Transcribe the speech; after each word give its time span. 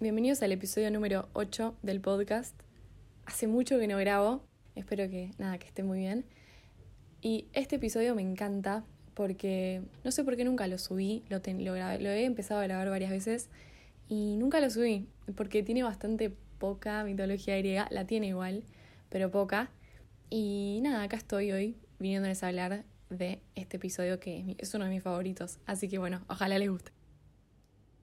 Bienvenidos 0.00 0.40
al 0.44 0.52
episodio 0.52 0.92
número 0.92 1.28
8 1.32 1.74
del 1.82 2.00
podcast. 2.00 2.54
Hace 3.26 3.48
mucho 3.48 3.80
que 3.80 3.88
no 3.88 3.98
grabo, 3.98 4.44
espero 4.76 5.10
que 5.10 5.32
nada, 5.38 5.58
que 5.58 5.66
esté 5.66 5.82
muy 5.82 5.98
bien. 5.98 6.24
Y 7.20 7.46
este 7.52 7.76
episodio 7.76 8.14
me 8.14 8.22
encanta 8.22 8.84
porque 9.14 9.82
no 10.04 10.12
sé 10.12 10.22
por 10.22 10.36
qué 10.36 10.44
nunca 10.44 10.68
lo 10.68 10.78
subí, 10.78 11.24
lo, 11.28 11.38
lo, 11.38 11.74
lo 11.74 12.10
he 12.10 12.24
empezado 12.26 12.60
a 12.60 12.62
grabar 12.62 12.88
varias 12.90 13.10
veces 13.10 13.48
y 14.08 14.36
nunca 14.36 14.60
lo 14.60 14.70
subí 14.70 15.08
porque 15.34 15.64
tiene 15.64 15.82
bastante 15.82 16.30
poca 16.60 17.02
mitología 17.02 17.58
griega, 17.58 17.88
la 17.90 18.06
tiene 18.06 18.28
igual, 18.28 18.62
pero 19.08 19.32
poca. 19.32 19.68
Y 20.30 20.78
nada, 20.80 21.02
acá 21.02 21.16
estoy 21.16 21.50
hoy 21.50 21.76
viniéndoles 21.98 22.44
a 22.44 22.46
hablar 22.46 22.84
de 23.10 23.40
este 23.56 23.78
episodio 23.78 24.20
que 24.20 24.54
es 24.58 24.72
uno 24.74 24.84
de 24.84 24.90
mis 24.90 25.02
favoritos, 25.02 25.58
así 25.66 25.88
que 25.88 25.98
bueno, 25.98 26.24
ojalá 26.28 26.56
les 26.56 26.70
guste. 26.70 26.97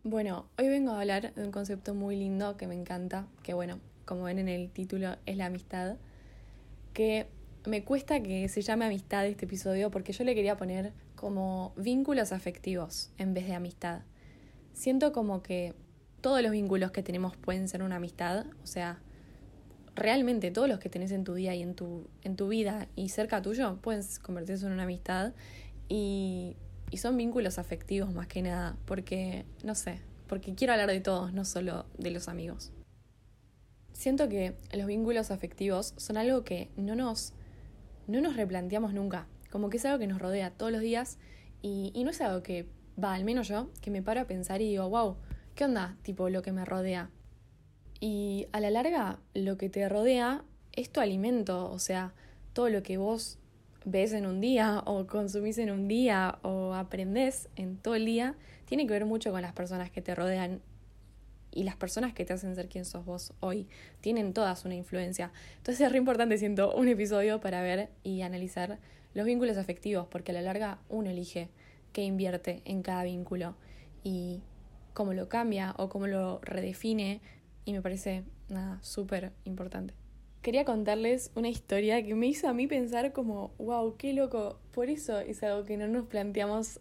Bueno, 0.07 0.45
hoy 0.59 0.69
vengo 0.69 0.91
a 0.91 1.01
hablar 1.01 1.33
de 1.33 1.43
un 1.43 1.49
concepto 1.49 1.95
muy 1.95 2.15
lindo 2.15 2.57
que 2.57 2.67
me 2.67 2.75
encanta, 2.75 3.25
que 3.41 3.55
bueno, 3.55 3.79
como 4.05 4.25
ven 4.25 4.38
en 4.38 4.47
el 4.47 4.70
título 4.70 5.16
es 5.25 5.35
la 5.35 5.47
amistad, 5.47 5.95
que 6.93 7.25
me 7.66 7.84
cuesta 7.84 8.21
que 8.21 8.47
se 8.47 8.61
llame 8.61 8.85
amistad 8.85 9.25
este 9.25 9.45
episodio 9.45 9.89
porque 9.89 10.13
yo 10.13 10.23
le 10.23 10.35
quería 10.35 10.57
poner 10.57 10.94
como 11.16 11.73
vínculos 11.75 12.33
afectivos 12.33 13.09
en 13.17 13.33
vez 13.33 13.47
de 13.47 13.55
amistad. 13.55 14.03
Siento 14.73 15.11
como 15.11 15.41
que 15.41 15.73
todos 16.22 16.39
los 16.44 16.52
vínculos 16.52 16.91
que 16.91 17.02
tenemos 17.02 17.35
pueden 17.35 17.67
ser 17.67 17.81
una 17.81 17.95
amistad, 17.95 18.45
o 18.61 18.67
sea, 18.67 18.99
realmente 19.95 20.52
todos 20.52 20.69
los 20.69 20.77
que 20.77 20.89
tenés 20.89 21.09
en 21.13 21.23
tu 21.23 21.33
día 21.33 21.55
y 21.55 21.63
en 21.63 21.73
tu, 21.73 22.08
en 22.22 22.35
tu 22.35 22.47
vida 22.47 22.88
y 22.95 23.09
cerca 23.09 23.41
tuyo 23.41 23.80
pueden 23.81 24.03
convertirse 24.22 24.67
en 24.67 24.73
una 24.73 24.83
amistad 24.83 25.33
y 25.89 26.58
y 26.91 26.98
son 26.98 27.17
vínculos 27.17 27.57
afectivos 27.59 28.13
más 28.13 28.27
que 28.27 28.41
nada, 28.41 28.77
porque, 28.85 29.45
no 29.63 29.75
sé, 29.75 30.02
porque 30.27 30.55
quiero 30.55 30.73
hablar 30.73 30.89
de 30.89 31.02
todos, 31.02 31.34
no 31.34 31.45
solo 31.45 31.85
de 31.98 32.11
los 32.11 32.27
amigos. 32.27 32.71
Siento 33.94 34.27
que 34.30 34.55
los 34.73 34.88
vínculos 34.88 35.31
afectivos 35.31 35.94
son 35.97 36.17
algo 36.17 36.44
que 36.44 36.69
no 36.75 36.95
nos, 36.95 37.33
no 38.08 38.22
nos 38.22 38.36
replanteamos 38.36 38.94
nunca, 38.94 39.28
como 39.52 39.69
que 39.69 39.78
es 39.78 39.86
algo 39.86 40.00
que 40.00 40.08
nos 40.08 40.22
rodea 40.22 40.52
todos 40.52 40.72
los 40.72 40.81
días 40.81 41.17
y, 41.61 41.91
y 41.94 42.03
no 42.03 42.11
es 42.11 42.22
algo 42.22 42.44
que, 42.44 42.67
va, 43.02 43.13
al 43.13 43.23
menos 43.23 43.47
yo, 43.47 43.69
que 43.81 43.91
me 43.91 44.02
paro 44.02 44.22
a 44.22 44.25
pensar 44.25 44.61
y 44.61 44.69
digo, 44.69 44.89
wow, 44.89 45.17
¿qué 45.56 45.66
onda? 45.66 45.97
Tipo, 46.03 46.30
lo 46.30 46.41
que 46.41 46.52
me 46.52 46.66
rodea. 46.66 47.09
Y 48.00 48.47
a 48.52 48.59
la 48.59 48.69
larga, 48.69 49.19
lo 49.33 49.58
que 49.58 49.69
te 49.69 49.88
rodea 49.88 50.44
es 50.73 50.89
tu 50.89 51.00
alimento, 51.00 51.72
o 51.72 51.80
sea, 51.80 52.13
todo 52.53 52.69
lo 52.69 52.83
que 52.83 52.97
vos 52.97 53.39
ves 53.86 54.14
en 54.14 54.25
un 54.25 54.41
día 54.41 54.81
o 54.86 55.08
consumís 55.08 55.58
en 55.59 55.72
un 55.72 55.88
día 55.88 56.39
o 56.41 56.73
aprendés 56.73 57.50
en 57.55 57.78
todo 57.78 57.95
el 57.95 58.05
día, 58.05 58.36
tiene 58.66 58.86
que 58.86 58.94
ver 58.94 59.05
mucho 59.05 59.31
con 59.31 59.41
las 59.41 59.53
personas 59.53 59.91
que 59.91 60.02
te 60.02 60.16
rodean 60.16 60.61
y 61.52 61.64
las 61.64 61.75
personas 61.78 62.13
que 62.13 62.25
te 62.25 62.33
hacen 62.33 62.56
ser 62.56 62.67
quien 62.67 62.83
sos 62.83 63.06
vos 63.06 63.33
hoy. 63.39 63.67
Tienen 64.02 64.33
todas 64.33 64.66
una 64.66 64.75
influencia. 64.75 65.31
Entonces 65.58 65.86
es 65.86 65.91
re 65.91 66.00
importante, 66.00 66.38
siento, 66.38 66.75
un 66.75 66.88
episodio 66.88 67.39
para 67.39 67.61
ver 67.61 67.89
y 68.03 68.22
analizar 68.22 68.80
los 69.13 69.25
vínculos 69.25 69.58
afectivos, 69.58 70.08
porque 70.08 70.31
a 70.31 70.36
la 70.36 70.41
larga 70.41 70.80
uno 70.89 71.09
elige 71.09 71.50
qué 71.94 72.03
invierte 72.03 72.61
en 72.66 72.81
cada 72.81 73.03
vínculo 73.03 73.56
y 74.03 74.41
cómo 74.94 75.13
lo 75.13 75.30
cambia 75.30 75.73
o 75.78 75.88
cómo 75.89 76.08
lo 76.08 76.39
redefine 76.41 77.22
y 77.63 77.73
me 77.73 77.81
parece 77.81 78.23
nada 78.50 78.80
súper 78.81 79.31
importante 79.45 80.05
quería 80.45 80.63
contarles 80.63 81.31
una 81.33 81.49
historia 81.49 82.03
que 82.03 82.13
me 82.13 82.27
hizo 82.27 82.47
a 82.47 82.53
mí 82.53 82.67
pensar 82.67 83.13
como, 83.13 83.51
wow, 83.57 83.97
qué 83.97 84.13
loco. 84.13 84.59
Por 84.73 84.91
eso 84.91 85.17
es 85.17 85.41
algo 85.41 85.65
que 85.65 85.75
no 85.75 85.88
nos 85.88 86.05
planteamos 86.05 86.79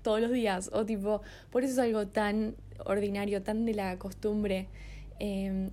todos 0.00 0.22
los 0.22 0.32
días. 0.32 0.70
O 0.72 0.86
tipo, 0.86 1.20
por 1.50 1.62
eso 1.62 1.74
es 1.74 1.78
algo 1.78 2.06
tan 2.06 2.56
ordinario, 2.86 3.42
tan 3.42 3.66
de 3.66 3.74
la 3.74 3.98
costumbre. 3.98 4.68
Em, 5.18 5.72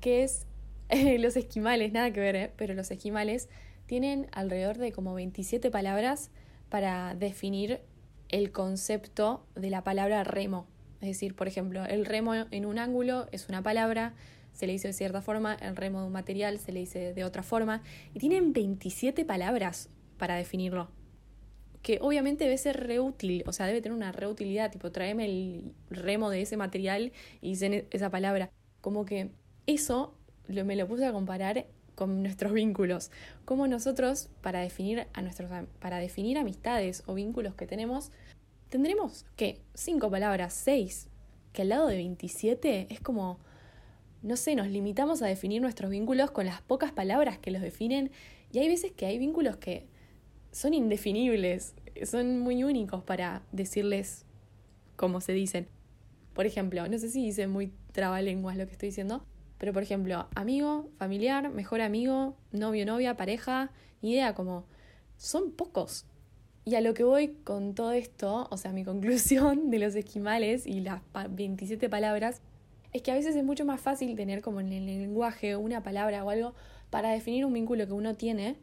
que 0.00 0.24
es 0.24 0.48
los 1.20 1.36
esquimales, 1.36 1.92
nada 1.92 2.12
que 2.12 2.18
ver, 2.18 2.34
¿eh? 2.34 2.52
pero 2.56 2.74
los 2.74 2.90
esquimales 2.90 3.48
tienen 3.86 4.26
alrededor 4.32 4.76
de 4.76 4.90
como 4.90 5.14
27 5.14 5.70
palabras 5.70 6.32
para 6.70 7.14
definir 7.14 7.82
el 8.30 8.50
concepto 8.50 9.46
de 9.54 9.70
la 9.70 9.84
palabra 9.84 10.24
remo. 10.24 10.66
Es 11.00 11.10
decir, 11.10 11.36
por 11.36 11.46
ejemplo, 11.46 11.84
el 11.84 12.04
remo 12.04 12.34
en 12.34 12.66
un 12.66 12.80
ángulo 12.80 13.28
es 13.30 13.48
una 13.48 13.62
palabra, 13.62 14.12
se 14.60 14.66
le 14.66 14.74
dice 14.74 14.88
de 14.88 14.92
cierta 14.92 15.22
forma, 15.22 15.54
el 15.54 15.74
remo 15.74 16.00
de 16.00 16.06
un 16.06 16.12
material 16.12 16.58
se 16.58 16.70
le 16.70 16.80
dice 16.80 17.14
de 17.14 17.24
otra 17.24 17.42
forma, 17.42 17.82
y 18.12 18.18
tienen 18.18 18.52
27 18.52 19.24
palabras 19.24 19.88
para 20.18 20.36
definirlo. 20.36 20.90
Que 21.80 21.98
obviamente 22.02 22.44
debe 22.44 22.58
ser 22.58 22.78
reútil, 22.86 23.42
o 23.46 23.52
sea, 23.54 23.64
debe 23.64 23.80
tener 23.80 23.96
una 23.96 24.12
reutilidad, 24.12 24.70
tipo, 24.70 24.92
tráeme 24.92 25.24
el 25.24 25.72
remo 25.88 26.28
de 26.28 26.42
ese 26.42 26.58
material 26.58 27.12
y 27.40 27.48
dicen 27.48 27.86
esa 27.90 28.10
palabra. 28.10 28.50
Como 28.82 29.06
que 29.06 29.30
eso 29.66 30.14
lo, 30.46 30.62
me 30.66 30.76
lo 30.76 30.86
puse 30.86 31.06
a 31.06 31.12
comparar 31.12 31.66
con 31.94 32.22
nuestros 32.22 32.52
vínculos. 32.52 33.10
Como 33.46 33.66
nosotros, 33.66 34.28
para 34.42 34.60
definir, 34.60 35.06
a 35.14 35.22
nuestros, 35.22 35.50
para 35.78 35.96
definir 35.96 36.36
amistades 36.36 37.02
o 37.06 37.14
vínculos 37.14 37.54
que 37.54 37.66
tenemos, 37.66 38.12
tendremos, 38.68 39.24
¿qué? 39.36 39.62
Cinco 39.72 40.10
palabras, 40.10 40.52
seis. 40.52 41.08
Que 41.54 41.62
al 41.62 41.70
lado 41.70 41.86
de 41.86 41.96
27 41.96 42.88
es 42.90 43.00
como 43.00 43.38
no 44.22 44.36
sé, 44.36 44.54
nos 44.54 44.68
limitamos 44.68 45.22
a 45.22 45.26
definir 45.26 45.62
nuestros 45.62 45.90
vínculos 45.90 46.30
con 46.30 46.46
las 46.46 46.60
pocas 46.62 46.92
palabras 46.92 47.38
que 47.38 47.50
los 47.50 47.62
definen 47.62 48.10
y 48.52 48.58
hay 48.58 48.68
veces 48.68 48.92
que 48.92 49.06
hay 49.06 49.18
vínculos 49.18 49.56
que 49.56 49.86
son 50.52 50.74
indefinibles, 50.74 51.74
son 52.04 52.40
muy 52.40 52.64
únicos 52.64 53.02
para 53.02 53.42
decirles 53.52 54.26
cómo 54.96 55.20
se 55.20 55.32
dicen. 55.32 55.68
Por 56.34 56.46
ejemplo, 56.46 56.86
no 56.88 56.98
sé 56.98 57.08
si 57.08 57.24
dice 57.24 57.46
muy 57.46 57.72
trabalenguas 57.92 58.56
lo 58.56 58.66
que 58.66 58.72
estoy 58.72 58.88
diciendo, 58.88 59.24
pero 59.58 59.72
por 59.72 59.82
ejemplo, 59.82 60.28
amigo, 60.34 60.88
familiar, 60.96 61.50
mejor 61.50 61.80
amigo, 61.80 62.36
novio, 62.52 62.86
novia, 62.86 63.16
pareja, 63.16 63.70
idea, 64.02 64.34
como 64.34 64.64
son 65.16 65.52
pocos. 65.52 66.06
Y 66.64 66.74
a 66.74 66.80
lo 66.80 66.94
que 66.94 67.04
voy 67.04 67.28
con 67.44 67.74
todo 67.74 67.92
esto, 67.92 68.48
o 68.50 68.56
sea, 68.56 68.72
mi 68.72 68.84
conclusión 68.86 69.70
de 69.70 69.78
los 69.78 69.94
esquimales 69.94 70.66
y 70.66 70.80
las 70.80 71.02
27 71.30 71.88
palabras, 71.88 72.42
es 72.92 73.02
que 73.02 73.10
a 73.10 73.14
veces 73.14 73.36
es 73.36 73.44
mucho 73.44 73.64
más 73.64 73.80
fácil 73.80 74.16
tener 74.16 74.42
como 74.42 74.60
en 74.60 74.72
el 74.72 74.86
lenguaje 74.86 75.56
una 75.56 75.82
palabra 75.82 76.24
o 76.24 76.30
algo 76.30 76.54
para 76.90 77.10
definir 77.10 77.44
un 77.44 77.52
vínculo 77.52 77.86
que 77.86 77.92
uno 77.92 78.14
tiene, 78.16 78.56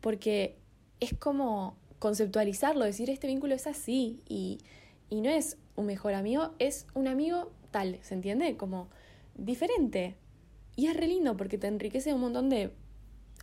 porque 0.00 0.56
es 1.00 1.14
como 1.14 1.76
conceptualizarlo, 1.98 2.84
decir 2.84 3.10
este 3.10 3.26
vínculo 3.26 3.54
es 3.54 3.66
así 3.66 4.20
y, 4.28 4.58
y 5.10 5.20
no 5.20 5.30
es 5.30 5.58
un 5.76 5.86
mejor 5.86 6.14
amigo, 6.14 6.54
es 6.58 6.86
un 6.94 7.08
amigo 7.08 7.50
tal, 7.70 7.98
¿se 8.02 8.14
entiende? 8.14 8.56
Como 8.56 8.88
diferente. 9.34 10.14
Y 10.76 10.86
es 10.86 10.96
re 10.96 11.08
lindo 11.08 11.36
porque 11.36 11.58
te 11.58 11.66
enriquece 11.66 12.14
un 12.14 12.20
montón 12.20 12.48
de 12.50 12.72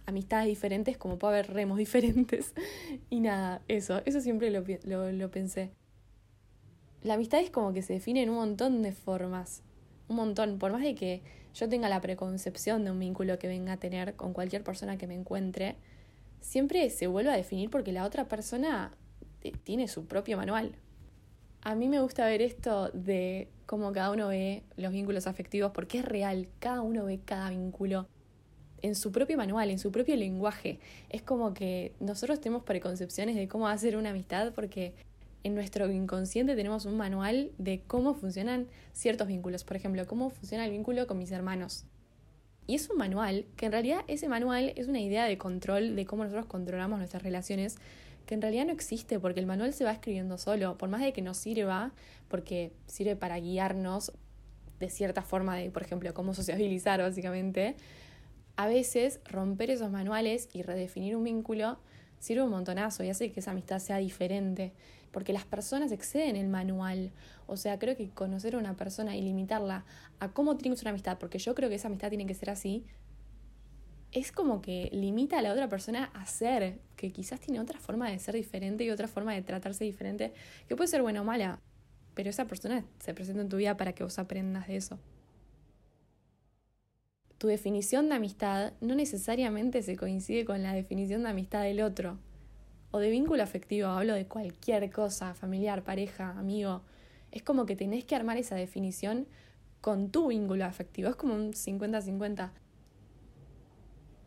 amistades 0.06 0.47
diferentes, 0.47 0.97
como 0.97 1.18
puede 1.18 1.40
haber 1.40 1.53
remos 1.53 1.78
diferentes. 1.80 2.53
y 3.09 3.20
nada, 3.20 3.62
eso, 3.68 4.02
eso 4.06 4.22
siempre 4.22 4.50
lo, 4.50 4.64
lo, 4.86 5.12
lo 5.12 5.31
pensé. 5.31 5.72
La 7.03 7.16
amistad 7.16 7.41
es 7.41 7.50
como 7.50 7.74
que 7.74 7.81
se 7.81 7.94
define 7.94 8.22
en 8.22 8.30
un 8.30 8.36
montón 8.36 8.84
de 8.84 8.91
formas 8.91 9.64
un 10.12 10.18
montón, 10.18 10.60
por 10.60 10.72
más 10.72 10.84
de 10.84 10.96
que 10.96 11.22
yo 11.54 11.68
tenga 11.68 11.90
la 11.90 12.00
preconcepción 12.00 12.86
de 12.86 12.92
un 12.92 13.00
vínculo 13.00 13.40
que 13.40 13.48
venga 13.48 13.74
a 13.74 13.78
tener 13.78 14.16
con 14.16 14.34
cualquier 14.34 14.64
persona 14.64 14.98
que 14.98 15.08
me 15.08 15.16
encuentre, 15.16 15.76
siempre 16.40 16.90
se 16.90 17.08
vuelve 17.08 17.32
a 17.32 17.36
definir 17.36 17.70
porque 17.70 17.92
la 17.92 18.06
otra 18.06 18.28
persona 18.28 18.92
tiene 19.64 19.88
su 19.88 20.06
propio 20.06 20.38
manual. 20.38 20.76
A 21.64 21.76
mí 21.76 21.90
me 21.90 22.00
gusta 22.00 22.26
ver 22.26 22.42
esto 22.42 22.90
de 22.94 23.50
cómo 23.66 23.92
cada 23.92 24.12
uno 24.12 24.30
ve 24.30 24.64
los 24.78 24.92
vínculos 24.92 25.28
afectivos 25.28 25.72
porque 25.74 26.00
es 26.00 26.06
real, 26.06 26.48
cada 26.60 26.82
uno 26.82 27.06
ve 27.06 27.20
cada 27.24 27.50
vínculo 27.50 28.08
en 28.82 28.96
su 28.96 29.12
propio 29.12 29.38
manual, 29.38 29.70
en 29.70 29.78
su 29.78 29.92
propio 29.92 30.16
lenguaje. 30.16 30.80
Es 31.10 31.22
como 31.22 31.54
que 31.54 31.94
nosotros 32.00 32.42
tenemos 32.42 32.64
preconcepciones 32.64 33.36
de 33.36 33.48
cómo 33.48 33.68
hacer 33.68 33.96
una 33.96 34.10
amistad 34.10 34.54
porque 34.54 34.94
en 35.44 35.56
nuestro 35.56 35.90
inconsciente 35.91 36.56
tenemos 36.56 36.85
un 36.85 36.97
manual 36.97 37.52
de 37.57 37.81
cómo 37.88 38.13
funcionan 38.13 38.68
ciertos 38.94 39.28
vínculos. 39.28 39.63
Por 39.63 39.78
ejemplo, 39.78 40.06
cómo 40.06 40.29
funciona 40.29 40.66
el 40.66 40.72
vínculo 40.72 41.07
con 41.07 41.18
mis 41.18 41.31
hermanos. 41.31 41.85
Y 42.67 42.76
es 42.76 42.90
un 42.90 42.97
manual 42.97 43.46
que 43.55 43.66
en 43.66 43.72
realidad 43.72 44.02
ese 44.08 44.29
manual 44.29 44.73
es 44.76 44.88
una 44.88 44.99
idea 44.99 45.26
de 45.26 45.38
control 45.38 45.96
de 45.96 46.05
cómo 46.05 46.23
nosotros 46.23 46.46
controlamos 46.46 46.99
nuestras 46.99 47.23
relaciones 47.23 47.78
que 48.26 48.35
en 48.35 48.41
realidad 48.41 48.66
no 48.66 48.72
existe 48.72 49.20
porque 49.20 49.40
el 49.40 49.47
manual 49.47 49.73
se 49.73 49.84
va 49.84 49.91
escribiendo 49.91 50.38
solo, 50.38 50.78
por 50.78 50.90
más 50.90 51.02
de 51.02 51.11
que 51.11 51.22
nos 51.22 51.38
sirva, 51.38 51.91
porque 52.28 52.72
sirve 52.85 53.16
para 53.16 53.40
guiarnos 53.40 54.14
de 54.79 54.90
cierta 54.90 55.22
forma 55.22 55.58
de, 55.58 55.70
por 55.72 55.82
ejemplo, 55.82 56.14
cómo 56.14 56.34
sociabilizar 56.34 57.02
básicamente, 57.02 57.76
a 58.55 58.67
veces 58.67 59.20
romper 59.26 59.72
esos 59.72 59.91
manuales 59.91 60.49
y 60.53 60.61
redefinir 60.61 61.16
un 61.16 61.23
vínculo 61.23 61.79
sirve 62.20 62.44
un 62.44 62.52
montonazo 62.52 63.03
y 63.03 63.09
hace 63.09 63.32
que 63.32 63.40
esa 63.40 63.52
amistad 63.52 63.79
sea 63.79 63.97
diferente 63.97 64.73
porque 65.11 65.34
las 65.34 65.46
personas 65.46 65.91
exceden 65.91 66.35
el 66.35 66.47
manual. 66.47 67.11
O 67.47 67.58
sea, 67.58 67.79
creo 67.79 67.96
que 67.96 68.09
conocer 68.09 68.55
a 68.55 68.58
una 68.58 68.75
persona 68.75 69.16
y 69.16 69.22
limitarla 69.22 69.85
a 70.19 70.29
cómo 70.29 70.58
tiene 70.58 70.78
una 70.79 70.90
amistad, 70.91 71.17
porque 71.17 71.40
yo 71.40 71.55
creo 71.55 71.69
que 71.69 71.75
esa 71.75 71.87
amistad 71.87 72.09
tiene 72.09 72.25
que 72.25 72.34
ser 72.34 72.49
así, 72.49 72.85
es 74.11 74.31
como 74.31 74.61
que 74.61 74.90
limita 74.91 75.40
a 75.40 75.41
la 75.41 75.53
otra 75.53 75.69
persona 75.69 76.11
a 76.13 76.25
ser, 76.25 76.79
que 76.97 77.11
quizás 77.11 77.40
tiene 77.40 77.59
otra 77.59 77.79
forma 77.79 78.09
de 78.09 78.19
ser 78.19 78.35
diferente 78.35 78.84
y 78.84 78.90
otra 78.90 79.08
forma 79.08 79.34
de 79.34 79.41
tratarse 79.41 79.85
diferente, 79.85 80.34
que 80.67 80.75
puede 80.75 80.90
ser 80.90 81.02
buena 81.02 81.22
o 81.22 81.23
mala, 81.23 81.61
pero 82.13 82.29
esa 82.29 82.46
persona 82.46 82.85
se 82.99 83.13
presenta 83.13 83.41
en 83.41 83.49
tu 83.49 83.58
vida 83.58 83.78
para 83.78 83.93
que 83.93 84.03
vos 84.03 84.19
aprendas 84.19 84.67
de 84.67 84.75
eso. 84.75 84.99
tu 87.41 87.47
definición 87.47 88.08
de 88.08 88.13
amistad 88.13 88.73
no 88.81 88.93
necesariamente 88.93 89.81
se 89.81 89.97
coincide 89.97 90.46
con 90.46 90.61
la 90.61 90.75
definición 90.75 91.23
de 91.23 91.29
amistad 91.29 91.63
del 91.63 91.81
otro. 91.81 92.19
O 92.91 92.99
de 92.99 93.09
vínculo 93.09 93.41
afectivo, 93.41 93.88
hablo 93.88 94.14
de 94.14 94.28
cualquier 94.28 94.91
cosa, 94.91 95.34
familiar, 95.34 95.84
pareja, 95.84 96.32
amigo. 96.32 96.82
Es 97.32 97.41
como 97.41 97.66
que 97.66 97.78
tenés 97.78 98.03
que 98.03 98.16
armar 98.16 98.38
esa 98.38 98.55
definición 98.55 99.28
con 99.79 100.11
tu 100.11 100.28
vínculo 100.28 100.66
afectivo. 100.66 101.09
Es 101.09 101.16
como 101.16 101.34
un 101.34 101.53
50-50. 101.53 102.52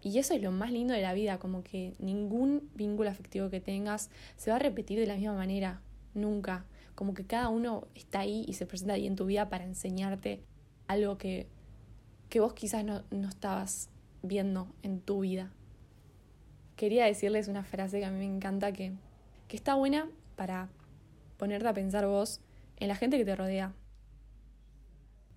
Y 0.03 0.19
eso 0.19 0.35
es 0.35 0.43
lo 0.43 0.51
más 0.51 0.71
lindo 0.71 0.95
de 0.95 1.03
la 1.03 1.15
vida, 1.15 1.39
como 1.39 1.63
que 1.63 1.95
ningún 1.99 2.71
vínculo 2.75 3.11
afectivo 3.11 3.51
que 3.51 3.61
tengas 3.61 4.11
se 4.37 4.51
va 4.51 4.57
a 4.57 4.59
repetir 4.59 4.99
de 4.99 5.07
la 5.07 5.17
misma 5.17 5.35
manera, 5.35 5.81
nunca. 6.15 6.65
Como 6.95 7.15
que 7.15 7.25
cada 7.25 7.49
uno 7.49 7.87
está 7.95 8.21
ahí 8.21 8.45
y 8.47 8.55
se 8.55 8.67
presenta 8.67 8.95
ahí 8.95 9.07
en 9.07 9.17
tu 9.17 9.27
vida 9.27 9.49
para 9.49 9.65
enseñarte 9.65 10.43
algo 10.89 11.19
que, 11.19 11.49
que 12.29 12.41
vos 12.41 12.55
quizás 12.55 12.85
no, 12.85 13.03
no 13.11 13.29
estabas 13.29 13.91
viendo 14.23 14.69
en 14.83 15.01
tu 15.01 15.21
vida. 15.21 15.53
Quería 16.77 17.05
decirles 17.05 17.49
una 17.49 17.65
frase 17.65 18.01
que 18.01 18.05
a 18.05 18.11
mí 18.11 18.19
me 18.19 18.37
encanta, 18.37 18.73
que, 18.73 18.93
que 19.49 19.57
está 19.57 19.75
buena 19.75 20.09
para 20.37 20.69
ponerte 21.37 21.69
a 21.69 21.75
pensar 21.75 22.07
vos 22.07 22.41
en 22.77 22.89
la 22.89 22.97
gente 22.97 23.17
que 23.17 23.25
te 23.25 23.37
rodea, 23.37 23.73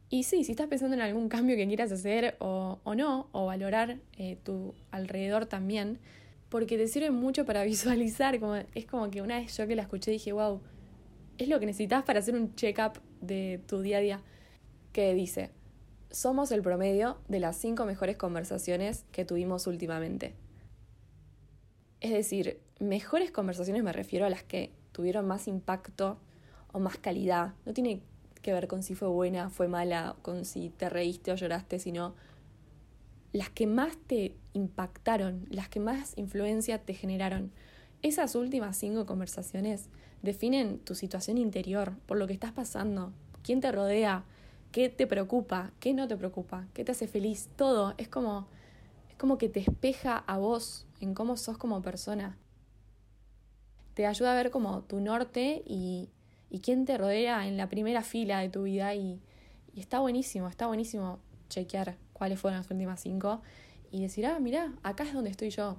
y 0.10 0.24
sí, 0.24 0.45
si 0.45 0.51
estás 0.51 0.68
pensando 0.68 0.95
en 0.95 1.01
algún 1.01 1.28
cambio 1.28 1.57
que 1.57 1.68
quieras 1.68 1.92
hacer 1.92 2.38
o, 2.39 2.80
no, 2.95 3.28
o 3.34 3.45
valorar 3.48 3.98
eh, 4.18 4.38
tu 4.42 4.74
alrededor 4.89 5.48
también, 5.48 6.00
porque 6.48 6.78
te 6.78 6.88
sirve 6.88 7.12
mucho 7.12 7.45
para 7.45 7.63
visualizar, 7.66 8.40
como, 8.40 8.56
es 8.56 8.86
como 8.86 9.10
que 9.10 9.22
una 9.22 9.40
vez 9.40 9.56
yo 9.57 9.68
que 9.68 9.75
la 9.75 9.81
escuché 9.81 10.12
dije, 10.12 10.31
wow, 10.31 10.62
es 11.38 11.50
lo 11.50 11.60
que 11.60 11.66
necesitas 11.66 12.04
para 12.04 12.19
hacer 12.19 12.36
un 12.36 12.56
check-up 12.56 13.01
de 13.19 13.60
tu 13.68 13.81
día 13.81 13.98
a 13.98 14.01
día, 14.01 14.22
que 14.94 15.13
dice, 15.13 15.51
somos 16.10 16.51
el 16.54 16.62
promedio 16.62 17.18
de 17.28 17.42
las 17.42 17.57
cinco 17.57 17.86
mejores 17.86 18.16
conversaciones 18.16 19.04
que 19.12 19.25
tuvimos 19.25 19.68
últimamente. 19.68 20.36
Es 22.01 22.11
decir, 22.11 22.59
mejores 22.79 23.31
conversaciones 23.31 23.83
me 23.83 23.94
refiero 23.94 24.25
a 24.25 24.29
las 24.29 24.44
que 24.44 24.71
tuvieron 24.91 25.27
más 25.27 25.47
impacto 25.47 26.17
o 26.71 26.79
más 26.79 26.97
calidad. 26.97 27.53
No 27.65 27.73
tiene 27.73 28.01
que 28.41 28.53
ver 28.53 28.67
con 28.67 28.83
si 28.83 28.95
fue 28.95 29.07
buena, 29.07 29.49
fue 29.49 29.67
mala, 29.67 30.15
con 30.21 30.45
si 30.45 30.69
te 30.69 30.89
reíste 30.89 31.31
o 31.31 31.35
lloraste, 31.35 31.79
sino 31.79 32.15
las 33.33 33.49
que 33.49 33.67
más 33.67 33.97
te 34.07 34.35
impactaron, 34.53 35.45
las 35.49 35.69
que 35.69 35.79
más 35.79 36.17
influencia 36.17 36.79
te 36.79 36.94
generaron. 36.94 37.51
Esas 38.01 38.35
últimas 38.35 38.77
cinco 38.77 39.05
conversaciones 39.05 39.89
definen 40.21 40.79
tu 40.79 40.95
situación 40.95 41.38
interior, 41.38 41.94
por 42.05 42.17
lo 42.17 42.27
que 42.27 42.33
estás 42.33 42.51
pasando, 42.51 43.11
quién 43.44 43.59
te 43.59 43.71
rodea, 43.71 44.23
qué 44.71 44.89
te 44.89 45.07
preocupa, 45.07 45.71
qué 45.79 45.94
no 45.94 46.07
te 46.07 46.17
preocupa, 46.17 46.67
qué 46.73 46.83
te 46.83 46.91
hace 46.91 47.07
feliz, 47.07 47.49
todo. 47.55 47.95
Es 47.97 48.07
como, 48.07 48.47
como 49.18 49.38
que 49.38 49.50
te 49.50 49.60
espeja 49.60 50.18
a 50.18 50.38
vos 50.38 50.86
en 51.00 51.14
cómo 51.14 51.38
sos 51.38 51.58
como 51.58 51.81
persona. 51.81 52.38
Te 53.94 54.06
ayuda 54.06 54.34
a 54.34 54.36
ver 54.36 54.52
como 54.52 54.84
tu 54.84 55.00
norte 55.00 55.64
y, 55.66 56.10
y 56.50 56.60
quién 56.60 56.86
te 56.86 56.98
rodea 56.98 57.48
en 57.48 57.58
la 57.58 57.69
primera 57.69 58.04
fila 58.04 58.40
de 58.40 58.50
tu 58.50 58.64
vida 58.64 58.96
y, 58.96 59.19
está 59.75 60.00
buenísimo, 60.00 60.48
está 60.48 60.66
buenísimo 60.66 61.19
chequear 61.50 61.98
cuáles 62.14 62.40
fueron 62.40 62.60
las 62.60 62.72
últimas 62.72 63.00
cinco 63.00 63.44
y 63.92 64.02
decir, 64.02 64.25
ah, 64.25 64.40
mira, 64.40 64.74
acá 64.81 65.04
es 65.04 65.14
donde 65.14 65.30
estoy 65.30 65.52
yo. 65.52 65.78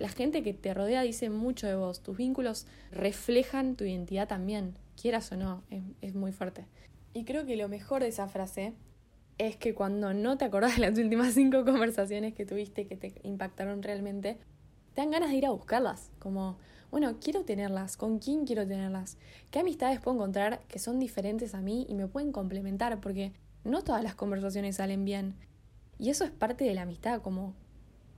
La 0.00 0.08
gente 0.08 0.42
que 0.42 0.54
te 0.54 0.74
rodea 0.74 1.02
dice 1.02 1.30
mucho 1.30 1.68
de 1.68 1.76
vos, 1.76 2.02
tus 2.02 2.16
vínculos 2.16 2.66
reflejan 2.90 3.76
tu 3.76 3.84
identidad 3.84 4.26
también, 4.26 4.76
quieras 5.00 5.30
o 5.30 5.36
no, 5.36 5.62
es, 5.70 5.82
es 6.00 6.14
muy 6.16 6.32
fuerte. 6.32 6.66
Y 7.14 7.24
creo 7.24 7.46
que 7.46 7.56
lo 7.56 7.68
mejor 7.68 8.02
de 8.02 8.08
esa 8.08 8.26
frase 8.26 8.74
es 9.38 9.56
que 9.56 9.74
cuando 9.74 10.12
no 10.12 10.36
te 10.36 10.44
acordás 10.44 10.76
de 10.76 10.88
las 10.88 10.98
últimas 10.98 11.34
cinco 11.34 11.64
conversaciones 11.64 12.34
que 12.34 12.44
tuviste 12.44 12.86
que 12.86 12.96
te 12.96 13.14
impactaron 13.22 13.82
realmente, 13.82 14.38
te 14.94 15.00
dan 15.00 15.10
ganas 15.10 15.30
de 15.30 15.36
ir 15.36 15.46
a 15.46 15.50
buscarlas, 15.50 16.10
como 16.18 16.58
bueno, 16.90 17.18
quiero 17.20 17.44
tenerlas, 17.44 17.96
¿con 17.96 18.18
quién 18.18 18.46
quiero 18.46 18.66
tenerlas? 18.66 19.18
¿Qué 19.50 19.58
amistades 19.58 20.00
puedo 20.00 20.16
encontrar 20.16 20.60
que 20.68 20.78
son 20.78 20.98
diferentes 20.98 21.54
a 21.54 21.60
mí 21.60 21.86
y 21.88 21.94
me 21.94 22.06
pueden 22.06 22.32
complementar? 22.32 22.98
Porque 23.00 23.32
no 23.62 23.82
todas 23.82 24.02
las 24.02 24.14
conversaciones 24.14 24.76
salen 24.76 25.04
bien. 25.04 25.34
Y 25.98 26.08
eso 26.08 26.24
es 26.24 26.30
parte 26.30 26.64
de 26.64 26.74
la 26.74 26.82
amistad, 26.82 27.20
como 27.20 27.54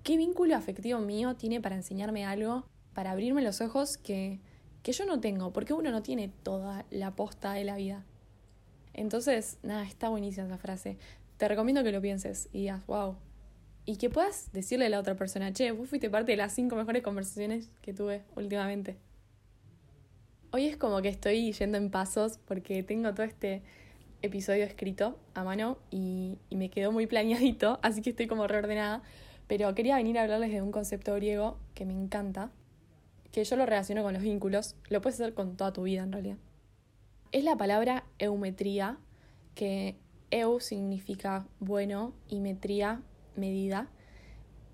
qué 0.05 0.17
vínculo 0.17 0.55
afectivo 0.55 1.01
mío 1.01 1.35
tiene 1.35 1.61
para 1.61 1.75
enseñarme 1.75 2.25
algo, 2.25 2.65
para 2.95 3.11
abrirme 3.11 3.43
los 3.43 3.61
ojos 3.61 3.97
que, 3.97 4.39
que 4.85 4.93
yo 4.93 5.05
no 5.05 5.19
tengo, 5.21 5.53
porque 5.53 5.73
uno 5.73 5.91
no 5.91 6.03
tiene 6.03 6.29
toda 6.29 6.87
la 6.91 7.17
posta 7.17 7.53
de 7.53 7.65
la 7.65 7.77
vida. 7.77 8.05
Entonces, 9.01 9.57
nada, 9.63 9.85
está 9.85 10.11
buenísima 10.11 10.47
esa 10.47 10.59
frase. 10.59 10.99
Te 11.39 11.49
recomiendo 11.49 11.83
que 11.83 11.91
lo 11.91 12.03
pienses 12.03 12.51
y 12.53 12.61
digas, 12.61 12.87
wow, 12.87 13.17
y 13.87 13.97
que 13.97 14.11
puedas 14.11 14.53
decirle 14.53 14.85
a 14.85 14.89
la 14.91 15.01
otra 15.01 15.17
persona, 15.17 15.55
che, 15.55 15.71
vos 15.73 15.89
fuiste 15.89 16.11
parte 16.11 16.33
de 16.33 16.37
las 16.37 16.53
cinco 16.53 16.77
mejores 16.77 17.03
conversaciones 17.03 17.71
que 17.81 17.95
tuve 17.95 18.25
últimamente. 18.37 18.99
Hoy 20.51 20.67
es 20.67 20.77
como 20.77 21.01
que 21.01 21.09
estoy 21.09 21.51
yendo 21.51 21.79
en 21.79 21.91
pasos 21.91 22.39
porque 22.45 22.83
tengo 22.83 23.15
todo 23.15 23.23
este 23.23 23.63
episodio 24.21 24.65
escrito 24.65 25.19
a 25.33 25.45
mano 25.45 25.79
y, 25.91 26.37
me 26.51 26.69
quedó 26.69 26.93
muy 26.93 27.07
planeadito, 27.07 27.79
así 27.83 28.03
que 28.03 28.11
estoy 28.11 28.27
como 28.27 28.49
reordenada. 28.49 29.03
Pero 29.47 29.75
quería 29.75 29.97
venir 29.97 30.19
a 30.19 30.25
hablarles 30.25 30.53
de 30.53 30.61
un 30.61 30.73
concepto 30.73 31.15
griego 31.15 31.57
que 31.75 31.87
me 31.87 31.95
encanta, 31.95 32.51
que 33.33 33.45
yo 33.45 33.57
lo 33.57 33.65
relaciono 33.65 34.03
con 34.03 34.13
los 34.13 34.23
vínculos, 34.23 34.77
lo 34.91 35.01
puedes 35.01 35.19
hacer 35.19 35.33
con 35.33 35.57
toda 35.57 35.73
tu 35.73 35.85
vida 35.85 36.03
en 36.03 36.13
realidad. 36.13 36.37
Es 37.33 37.45
la 37.45 37.57
palabra 37.57 38.05
eumetría, 38.19 38.99
que 39.55 39.97
eu 40.33 40.59
significa 40.59 41.47
bueno 41.61 42.13
y 42.29 42.41
metría 42.41 43.03
medida, 43.37 43.89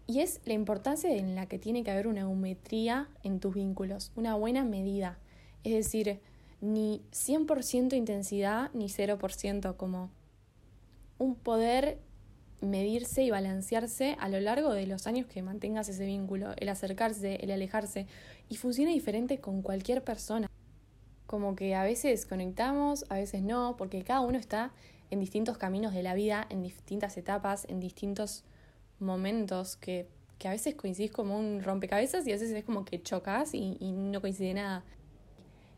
y 0.06 0.20
es 0.20 0.40
la 0.46 0.54
importancia 0.54 1.14
en 1.14 1.34
la 1.34 1.46
que 1.46 1.58
tiene 1.58 1.84
que 1.84 1.90
haber 1.90 2.06
una 2.06 2.22
eumetría 2.22 3.10
en 3.22 3.40
tus 3.40 3.54
vínculos, 3.54 4.10
una 4.16 4.36
buena 4.36 4.64
medida. 4.64 5.18
Es 5.64 5.74
decir, 5.74 6.20
ni 6.62 7.02
100% 7.12 7.94
intensidad 7.94 8.70
ni 8.72 8.86
0%, 8.86 9.76
como 9.76 10.10
un 11.18 11.34
poder 11.34 11.98
medirse 12.62 13.22
y 13.22 13.30
balancearse 13.30 14.16
a 14.18 14.30
lo 14.30 14.40
largo 14.40 14.72
de 14.72 14.86
los 14.86 15.06
años 15.06 15.26
que 15.26 15.42
mantengas 15.42 15.90
ese 15.90 16.06
vínculo, 16.06 16.54
el 16.56 16.70
acercarse, 16.70 17.36
el 17.36 17.50
alejarse, 17.50 18.06
y 18.48 18.56
funciona 18.56 18.92
diferente 18.92 19.40
con 19.40 19.60
cualquier 19.60 20.02
persona. 20.02 20.45
Como 21.26 21.56
que 21.56 21.74
a 21.74 21.82
veces 21.82 22.26
conectamos, 22.26 23.04
a 23.08 23.14
veces 23.14 23.42
no, 23.42 23.76
porque 23.76 24.02
cada 24.02 24.20
uno 24.20 24.38
está 24.38 24.72
en 25.10 25.20
distintos 25.20 25.58
caminos 25.58 25.94
de 25.94 26.02
la 26.02 26.14
vida, 26.14 26.46
en 26.50 26.62
distintas 26.62 27.16
etapas, 27.16 27.66
en 27.68 27.80
distintos 27.80 28.44
momentos 28.98 29.76
que, 29.76 30.08
a 30.44 30.50
veces 30.50 30.74
coincidís 30.74 31.10
como 31.10 31.38
un 31.38 31.62
rompecabezas 31.62 32.26
y 32.26 32.30
a 32.30 32.34
veces 32.34 32.50
es 32.50 32.64
como 32.64 32.84
que 32.84 33.02
chocas 33.02 33.54
y, 33.54 33.76
no 33.92 34.20
coincide 34.20 34.54
nada. 34.54 34.84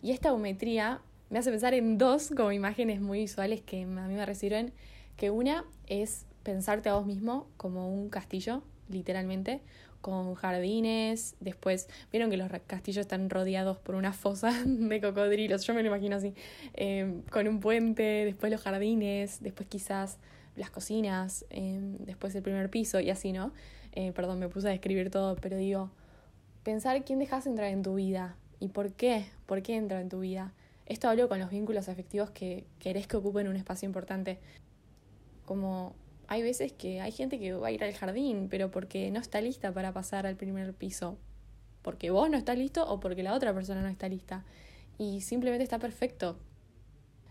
Y 0.03 0.11
esta 0.11 0.31
geometría 0.31 1.01
me 1.31 1.39
hace 1.39 1.51
pensar 1.51 1.75
en 1.75 1.97
dos 1.97 2.33
como 2.37 2.53
imágenes 2.53 3.01
muy 3.01 3.21
visuales 3.21 3.63
que 3.63 3.83
a 3.83 3.87
mí 3.87 4.15
me 4.15 4.27
reciben, 4.27 4.73
que 5.17 5.31
una 5.31 5.65
es 5.87 6.27
pensarte 6.43 6.89
a 6.89 6.95
vos 6.95 7.07
mismo 7.07 7.47
como 7.57 7.89
un 7.89 8.11
castillo, 8.11 8.63
literalmente, 8.89 9.61
con 10.01 10.35
jardines, 10.35 11.37
después, 11.41 11.89
vieron 12.11 12.31
que 12.31 12.37
los 12.37 12.51
castillos 12.67 13.03
están 13.03 13.31
rodeados 13.31 13.79
por 13.79 13.95
una 13.95 14.13
fosa 14.13 14.53
de 14.67 15.01
cocodrilos, 15.01 15.67
yo 15.67 15.75
me 15.75 15.83
lo 15.83 15.89
imagino 15.89 16.17
así, 16.17 16.35
eh, 16.75 17.23
con 17.31 17.49
un 17.49 17.61
puente, 17.61 18.25
después 18.25 18.53
los 18.53 18.63
jardines, 18.63 19.43
después 19.43 19.69
quizás 19.69 20.19
las 20.57 20.71
cocinas, 20.71 21.45
em, 21.51 21.97
después 21.99 22.35
el 22.35 22.43
primer 22.43 22.71
piso 22.71 23.01
y 23.01 23.11
así, 23.11 23.33
¿no? 23.33 23.53
Eh, 23.93 24.13
perdón, 24.13 24.39
me 24.39 24.49
puse 24.49 24.69
a 24.69 24.71
describir 24.71 25.11
todo, 25.11 25.37
pero 25.37 25.57
digo, 25.57 25.91
pensar 26.63 27.05
quién 27.05 27.19
dejas 27.19 27.47
entrar 27.47 27.69
en 27.69 27.83
tu 27.83 27.95
vida 27.95 28.37
y 28.61 28.69
por 28.69 28.93
qué, 28.93 29.27
por 29.47 29.63
qué 29.63 29.77
entra 29.77 30.01
en 30.01 30.09
tu 30.09 30.21
vida. 30.21 30.53
Esto 30.87 31.09
hablo 31.09 31.29
con 31.29 31.39
los 31.39 31.51
vínculos 31.51 31.89
afectivos 31.89 32.31
que 32.31 32.65
querés 32.79 33.07
que 33.07 33.17
ocupen 33.17 33.49
un 33.49 33.57
espacio 33.57 33.87
importante. 33.87 34.39
Como 35.45 35.95
hay 36.29 36.43
veces 36.43 36.73
que 36.73 37.01
hay 37.01 37.11
gente 37.11 37.39
que 37.39 37.55
va 37.55 37.69
a 37.69 37.71
ir 37.71 37.83
al 37.83 37.95
jardín, 37.95 38.49
pero 38.51 38.71
porque 38.71 39.11
no 39.11 39.19
está 39.19 39.41
lista 39.41 39.73
para 39.73 39.93
pasar 39.93 40.27
al 40.27 40.37
primer 40.37 40.75
piso. 40.75 41.17
Porque 41.83 42.11
vos 42.11 42.29
no 42.29 42.37
estás 42.37 42.59
listo 42.59 42.87
o 42.87 43.01
porque 43.01 43.23
la 43.23 43.33
otra 43.33 43.55
persona 43.55 43.81
no 43.81 43.89
está 43.89 44.09
lista. 44.09 44.45
Y 44.99 45.23
simplemente 45.23 45.65
está 45.65 45.79
perfecto. 45.79 46.39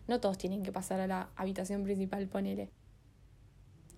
No 0.08 0.20
todos 0.20 0.38
tienen 0.38 0.64
que 0.64 0.72
pasar 0.72 1.00
a 1.00 1.08
la 1.08 1.30
habitación 1.36 1.84
principal, 1.84 2.28
ponele. 2.28 2.72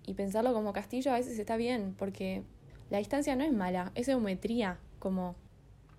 Y 0.06 0.14
pensarlo 0.14 0.52
como 0.52 0.72
castillo 0.72 1.12
a 1.12 1.16
veces 1.16 1.38
está 1.38 1.56
bien, 1.56 1.94
porque 1.96 2.42
la 2.90 2.98
distancia 2.98 3.36
no 3.36 3.44
es 3.44 3.52
mala, 3.52 3.92
es 3.94 4.06
geometría, 4.06 4.78
como 4.98 5.36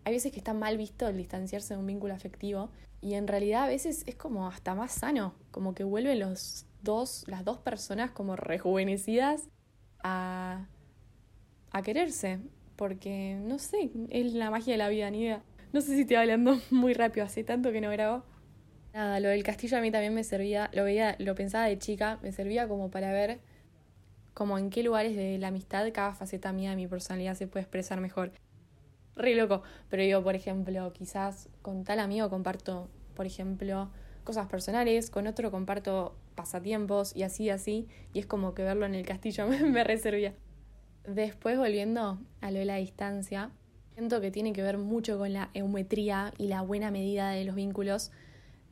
hay 0.04 0.14
veces 0.14 0.32
que 0.32 0.40
está 0.40 0.54
mal 0.54 0.78
visto 0.78 1.08
el 1.08 1.18
distanciarse 1.18 1.74
de 1.74 1.80
un 1.80 1.88
vínculo 1.88 2.14
afectivo 2.14 2.70
y 3.02 3.14
en 3.14 3.28
realidad 3.28 3.64
a 3.64 3.68
veces 3.68 4.04
es 4.06 4.16
como 4.16 4.48
hasta 4.48 4.76
más 4.76 4.92
sano, 4.92 5.34
como 5.52 5.74
que 5.74 5.84
vuelven 5.84 6.20
los 6.20 6.66
dos, 6.84 7.24
las 7.28 7.44
dos 7.46 7.60
personas 7.60 8.12
como 8.12 8.36
rejuvenecidas 8.36 9.50
a, 10.04 10.68
a 11.72 11.82
quererse, 11.82 12.40
porque 12.76 13.38
no 13.42 13.60
sé, 13.60 13.92
es 14.10 14.34
la 14.34 14.50
magia 14.50 14.74
de 14.74 14.78
la 14.78 14.90
vida, 14.90 15.10
ni 15.12 15.22
idea. 15.22 15.44
No 15.74 15.82
sé 15.82 15.96
si 15.96 16.02
estoy 16.02 16.18
hablando 16.18 16.60
muy 16.72 16.94
rápido, 16.94 17.26
hace 17.26 17.44
tanto 17.44 17.72
que 17.72 17.82
no 17.82 17.90
grabo. 17.90 18.24
Nada, 18.94 19.20
lo 19.20 19.30
del 19.30 19.44
castillo 19.44 19.78
a 19.78 19.82
mí 19.82 19.90
también 19.90 20.14
me 20.14 20.24
servía, 20.24 20.70
lo 20.74 20.84
veía, 20.84 21.16
lo 21.20 21.34
pensaba 21.34 21.66
de 21.66 21.78
chica, 21.78 22.20
me 22.22 22.32
servía 22.34 22.68
como 22.68 22.92
para 22.92 23.12
ver 23.14 23.40
como 24.34 24.58
en 24.58 24.70
qué 24.70 24.84
lugares 24.84 25.16
de 25.16 25.38
la 25.38 25.48
amistad 25.48 25.88
cada 25.94 26.14
faceta 26.14 26.52
mía 26.54 26.72
de 26.72 26.76
mi 26.76 26.88
personalidad 26.88 27.36
se 27.36 27.48
puede 27.48 27.64
expresar 27.64 28.02
mejor. 28.02 28.32
Re 29.16 29.36
loco, 29.36 29.64
pero 29.90 30.04
digo, 30.04 30.24
por 30.24 30.36
ejemplo, 30.36 30.92
quizás 30.94 31.50
con 31.62 31.84
tal 31.84 32.00
amigo 32.00 32.30
comparto, 32.30 32.90
por 33.16 33.26
ejemplo, 33.26 33.92
cosas 34.24 34.48
personales, 34.48 35.10
con 35.10 35.28
otro 35.28 35.52
comparto 35.52 36.16
pasatiempos 36.36 37.16
y 37.16 37.24
así, 37.24 37.50
así, 37.50 37.88
y 38.14 38.20
es 38.20 38.26
como 38.26 38.54
que 38.54 38.64
verlo 38.64 38.86
en 38.86 38.96
el 38.96 39.06
castillo 39.06 39.48
me, 39.50 39.64
me 39.64 39.84
reservía. 39.84 40.34
Después, 41.08 41.58
volviendo 41.58 42.20
a 42.42 42.52
lo 42.52 42.60
de 42.60 42.66
la 42.66 42.76
distancia, 42.76 43.52
siento 43.94 44.22
que 44.22 44.32
tiene 44.32 44.54
que 44.54 44.62
ver 44.62 44.78
mucho 44.78 45.18
con 45.18 45.34
la 45.34 45.50
eumetría 45.54 46.34
y 46.38 46.48
la 46.48 46.62
buena 46.62 46.92
medida 46.92 47.32
de 47.32 47.44
los 47.44 47.56
vínculos, 47.56 48.12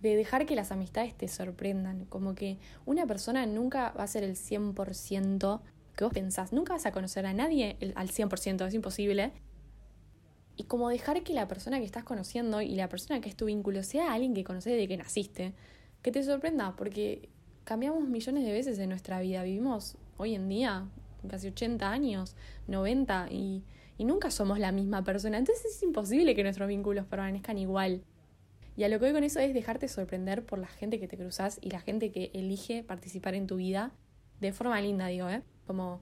de 0.01 0.15
dejar 0.15 0.45
que 0.45 0.55
las 0.55 0.71
amistades 0.71 1.15
te 1.15 1.27
sorprendan, 1.27 2.05
como 2.05 2.35
que 2.35 2.57
una 2.85 3.05
persona 3.05 3.45
nunca 3.45 3.91
va 3.91 4.03
a 4.03 4.07
ser 4.07 4.23
el 4.23 4.35
100% 4.35 5.61
que 5.95 6.03
vos 6.05 6.13
pensás, 6.13 6.53
nunca 6.53 6.73
vas 6.73 6.85
a 6.85 6.91
conocer 6.91 7.25
a 7.25 7.33
nadie 7.33 7.77
al 7.95 8.09
100%, 8.09 8.65
es 8.65 8.73
imposible. 8.73 9.33
Y 10.55 10.63
como 10.63 10.89
dejar 10.89 11.23
que 11.23 11.33
la 11.33 11.47
persona 11.47 11.79
que 11.79 11.85
estás 11.85 12.03
conociendo 12.03 12.61
y 12.61 12.75
la 12.75 12.87
persona 12.87 13.19
que 13.19 13.29
es 13.29 13.35
tu 13.35 13.45
vínculo 13.45 13.83
sea 13.83 14.13
alguien 14.13 14.33
que 14.33 14.43
conoces 14.43 14.73
desde 14.73 14.87
que 14.87 14.97
naciste, 14.97 15.53
que 16.01 16.11
te 16.11 16.23
sorprenda, 16.23 16.75
porque 16.77 17.29
cambiamos 17.69 18.09
millones 18.09 18.43
de 18.45 18.51
veces 18.51 18.79
en 18.79 18.89
nuestra 18.89 19.19
vida, 19.19 19.43
vivimos 19.43 19.95
hoy 20.17 20.33
en 20.33 20.49
día 20.49 20.87
casi 21.29 21.49
80 21.49 21.87
años, 21.87 22.35
90, 22.65 23.27
y, 23.29 23.63
y 23.95 24.05
nunca 24.05 24.31
somos 24.31 24.57
la 24.57 24.71
misma 24.71 25.03
persona, 25.03 25.37
entonces 25.37 25.75
es 25.75 25.83
imposible 25.83 26.33
que 26.33 26.41
nuestros 26.41 26.67
vínculos 26.67 27.05
permanezcan 27.05 27.59
igual. 27.59 28.01
Y 28.75 28.85
a 28.85 28.89
lo 28.89 28.97
que 28.97 29.05
voy 29.05 29.13
con 29.13 29.23
eso 29.23 29.39
es 29.39 29.53
dejarte 29.53 29.87
sorprender 29.87 30.43
por 30.43 30.57
la 30.57 30.65
gente 30.65 30.99
que 30.99 31.07
te 31.07 31.15
cruzas 31.15 31.59
y 31.61 31.69
la 31.69 31.79
gente 31.79 32.11
que 32.11 32.31
elige 32.33 32.81
participar 32.81 33.35
en 33.35 33.45
tu 33.45 33.57
vida 33.57 33.91
de 34.41 34.51
forma 34.51 34.81
linda, 34.81 35.05
digo, 35.05 35.29
¿eh? 35.29 35.43
Como 35.67 36.01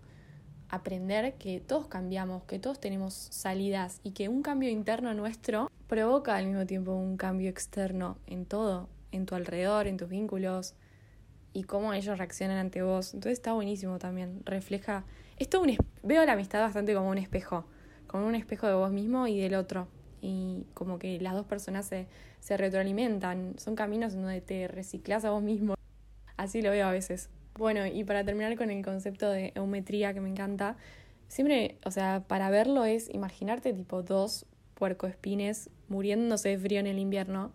aprender 0.69 1.33
que 1.33 1.59
todos 1.59 1.87
cambiamos, 1.87 2.43
que 2.43 2.59
todos 2.59 2.79
tenemos 2.79 3.13
salidas 3.13 3.99
y 4.03 4.11
que 4.11 4.29
un 4.29 4.41
cambio 4.41 4.69
interno 4.69 5.13
nuestro 5.13 5.69
provoca 5.87 6.37
al 6.37 6.45
mismo 6.45 6.65
tiempo 6.65 6.93
un 6.93 7.17
cambio 7.17 7.49
externo 7.49 8.19
en 8.25 8.45
todo, 8.45 8.87
en 9.11 9.25
tu 9.25 9.35
alrededor, 9.35 9.87
en 9.87 9.97
tus 9.97 10.07
vínculos 10.07 10.73
y 11.53 11.63
cómo 11.63 11.93
ellos 11.93 12.17
reaccionan 12.17 12.57
ante 12.57 12.81
vos. 12.81 13.13
Entonces 13.13 13.33
está 13.39 13.53
buenísimo 13.53 13.99
también, 13.99 14.41
refleja... 14.45 15.03
Esto 15.37 15.61
un 15.61 15.75
veo 16.01 16.25
la 16.25 16.33
amistad 16.33 16.61
bastante 16.61 16.95
como 16.95 17.09
un 17.09 17.19
espejo, 17.19 17.65
como 18.07 18.25
un 18.25 18.33
espejo 18.33 18.65
de 18.65 18.73
vos 18.73 18.91
mismo 18.91 19.27
y 19.27 19.39
del 19.39 19.53
otro 19.53 19.87
y 20.21 20.65
como 20.73 20.99
que 20.99 21.19
las 21.19 21.33
dos 21.33 21.45
personas 21.45 21.85
se, 21.85 22.07
se 22.39 22.57
retroalimentan, 22.57 23.53
son 23.57 23.75
caminos 23.75 24.13
en 24.13 24.23
donde 24.23 24.41
te 24.41 24.67
reciclas 24.67 25.25
a 25.25 25.29
vos 25.29 25.43
mismo. 25.43 25.75
Así 26.37 26.61
lo 26.61 26.71
veo 26.71 26.87
a 26.87 26.91
veces. 26.91 27.29
Bueno, 27.55 27.85
y 27.85 28.03
para 28.03 28.23
terminar 28.23 28.55
con 28.55 28.69
el 28.69 28.83
concepto 28.83 29.29
de 29.29 29.51
eumetría 29.55 30.13
que 30.13 30.21
me 30.21 30.29
encanta, 30.29 30.77
siempre, 31.27 31.77
o 31.85 31.91
sea, 31.91 32.23
para 32.27 32.49
verlo 32.49 32.85
es 32.85 33.09
imaginarte 33.09 33.73
tipo 33.73 34.03
dos 34.03 34.45
puercoespines 34.75 35.69
muriéndose 35.87 36.49
de 36.49 36.57
frío 36.59 36.79
en 36.79 36.87
el 36.87 36.99
invierno. 36.99 37.51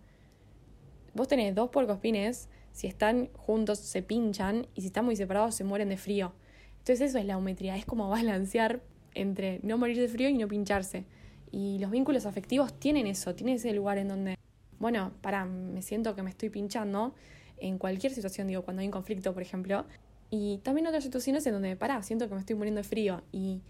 Vos 1.15 1.29
tenés 1.29 1.55
dos 1.55 1.71
puercoespines, 1.71 2.49
si 2.73 2.87
están 2.87 3.29
juntos 3.35 3.79
se 3.79 4.03
pinchan 4.03 4.67
y 4.75 4.81
si 4.81 4.89
están 4.89 5.05
muy 5.05 5.17
separados 5.17 5.55
se 5.55 5.65
mueren 5.65 5.89
de 5.89 5.97
frío. 5.97 6.33
Entonces 6.79 7.11
eso 7.11 7.19
es 7.19 7.27
la 7.27 7.35
eumetría, 7.35 7.77
es 7.77 7.85
como 7.85 8.09
balancear 8.09 8.83
entre 9.15 9.61
no 9.63 9.79
morir 9.79 9.99
de 9.99 10.09
frío 10.09 10.29
y 10.29 10.35
no 10.35 10.49
pincharse. 10.49 11.05
Y 11.51 11.79
los 11.79 11.91
vínculos 11.91 12.27
afectivos 12.27 12.73
tienen 12.79 13.07
eso, 13.07 13.35
tienen 13.35 13.57
ese 13.57 13.73
lugar 13.73 13.99
en 13.99 14.09
donde, 14.09 14.39
bueno, 14.79 15.13
para, 15.21 15.45
me 15.45 15.83
siento 15.83 16.17
que 16.17 16.23
me 16.23 16.31
estoy 16.31 16.49
pinchando 16.49 17.15
en 17.59 17.79
cualquier 17.79 18.13
situación, 18.13 18.49
digo, 18.49 18.63
cuando 18.63 18.81
hay 18.81 18.87
un 18.87 18.93
conflicto, 18.93 19.33
por 19.35 19.43
ejemplo. 19.43 19.85
Y 20.31 20.59
también 20.59 20.87
otras 20.87 21.05
situaciones 21.05 21.47
en 21.47 21.53
donde, 21.53 21.77
para, 21.77 22.03
siento 22.03 22.27
que 22.27 22.35
me 22.35 22.41
estoy 22.41 22.57
muriendo 22.57 22.81
de 22.81 22.89
frío. 22.89 23.23
Y 23.33 23.61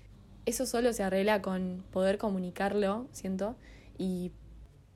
eso 0.47 0.65
solo 0.65 0.93
se 0.93 1.03
arregla 1.03 1.43
con 1.43 1.85
poder 1.91 2.19
comunicarlo, 2.19 3.09
siento, 3.13 3.57
y 3.99 4.31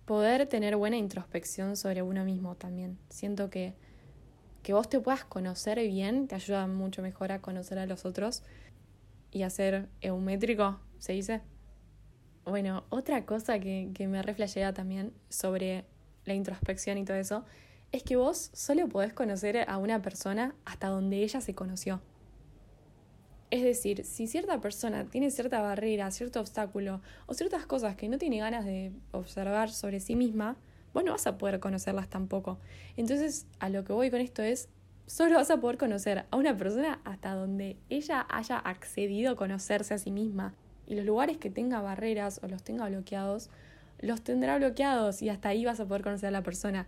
poder 0.07 0.47
tener 0.47 0.77
buena 0.77 0.97
introspección 0.97 1.77
sobre 1.77 2.03
uno 2.03 2.25
mismo 2.25 2.55
también. 2.55 2.97
Siento 3.11 3.51
que 3.51 3.75
que 4.67 4.73
vos 4.73 4.89
te 4.89 4.99
puedas 4.99 5.25
conocer 5.25 5.79
bien 5.87 6.27
te 6.27 6.35
ayuda 6.35 6.67
mucho 6.67 7.01
mejor 7.01 7.31
a 7.31 7.41
conocer 7.41 7.79
a 7.79 7.87
los 7.87 8.05
otros 8.05 8.43
y 9.31 9.45
a 9.45 9.51
ser 9.51 9.89
eumétrico, 10.01 10.81
se 10.99 11.13
dice. 11.13 11.41
Bueno, 12.45 12.83
otra 12.89 13.25
cosa 13.27 13.61
que, 13.61 13.93
que 13.95 14.09
me 14.09 14.21
reflejea 14.23 14.75
también 14.75 15.13
sobre 15.29 15.85
la 16.25 16.35
introspección 16.35 16.99
y 16.99 17.05
todo 17.05 17.17
eso 17.17 17.45
es 17.93 18.03
que 18.03 18.17
vos 18.17 18.51
solo 18.55 18.89
podés 18.89 19.13
conocer 19.13 19.65
a 19.69 19.79
una 19.79 20.03
persona 20.03 20.57
hasta 20.65 20.89
donde 20.89 21.23
ella 21.23 21.41
se 21.41 21.55
conoció. 21.55 22.03
Es 23.53 23.63
decir, 23.63 24.05
si 24.05 24.27
cierta 24.27 24.61
persona 24.61 25.05
tiene 25.05 25.31
cierta 25.31 25.61
barrera, 25.61 26.11
cierto 26.11 26.41
obstáculo 26.41 27.03
o 27.27 27.35
ciertas 27.35 27.67
cosas 27.67 27.95
que 27.95 28.09
no 28.09 28.19
tiene 28.19 28.41
ganas 28.41 28.65
de 28.65 28.91
observar 29.13 29.71
sobre 29.71 30.01
sí 30.01 30.17
misma, 30.17 30.57
vos 30.97 31.05
no 31.05 31.13
vas 31.13 31.27
a 31.27 31.37
poder 31.37 31.61
conocerlas 31.61 32.09
tampoco. 32.09 32.59
Entonces, 32.97 33.47
a 33.59 33.69
lo 33.69 33.85
que 33.85 33.93
voy 33.93 34.11
con 34.11 34.23
esto 34.23 34.43
es, 34.43 34.71
solo 35.07 35.35
vas 35.35 35.51
a 35.51 35.61
poder 35.61 35.77
conocer 35.77 36.25
a 36.31 36.37
una 36.39 36.57
persona 36.57 37.01
hasta 37.05 37.35
donde 37.35 37.77
ella 37.91 38.27
haya 38.31 38.57
accedido 38.57 39.33
a 39.33 39.37
conocerse 39.37 39.93
a 39.93 39.99
sí 39.99 40.11
misma 40.11 40.55
y 40.87 40.95
los 40.95 41.05
lugares 41.05 41.37
que 41.37 41.51
tenga 41.51 41.83
barreras 41.83 42.41
o 42.43 42.49
los 42.49 42.63
tenga 42.63 42.89
bloqueados, 42.89 43.51
los 44.01 44.23
tendrá 44.23 44.57
bloqueados 44.57 45.21
y 45.21 45.29
hasta 45.29 45.51
ahí 45.51 45.67
vas 45.67 45.81
a 45.81 45.87
poder 45.87 46.03
conocer 46.03 46.29
a 46.29 46.33
la 46.33 46.43
persona. 46.43 46.87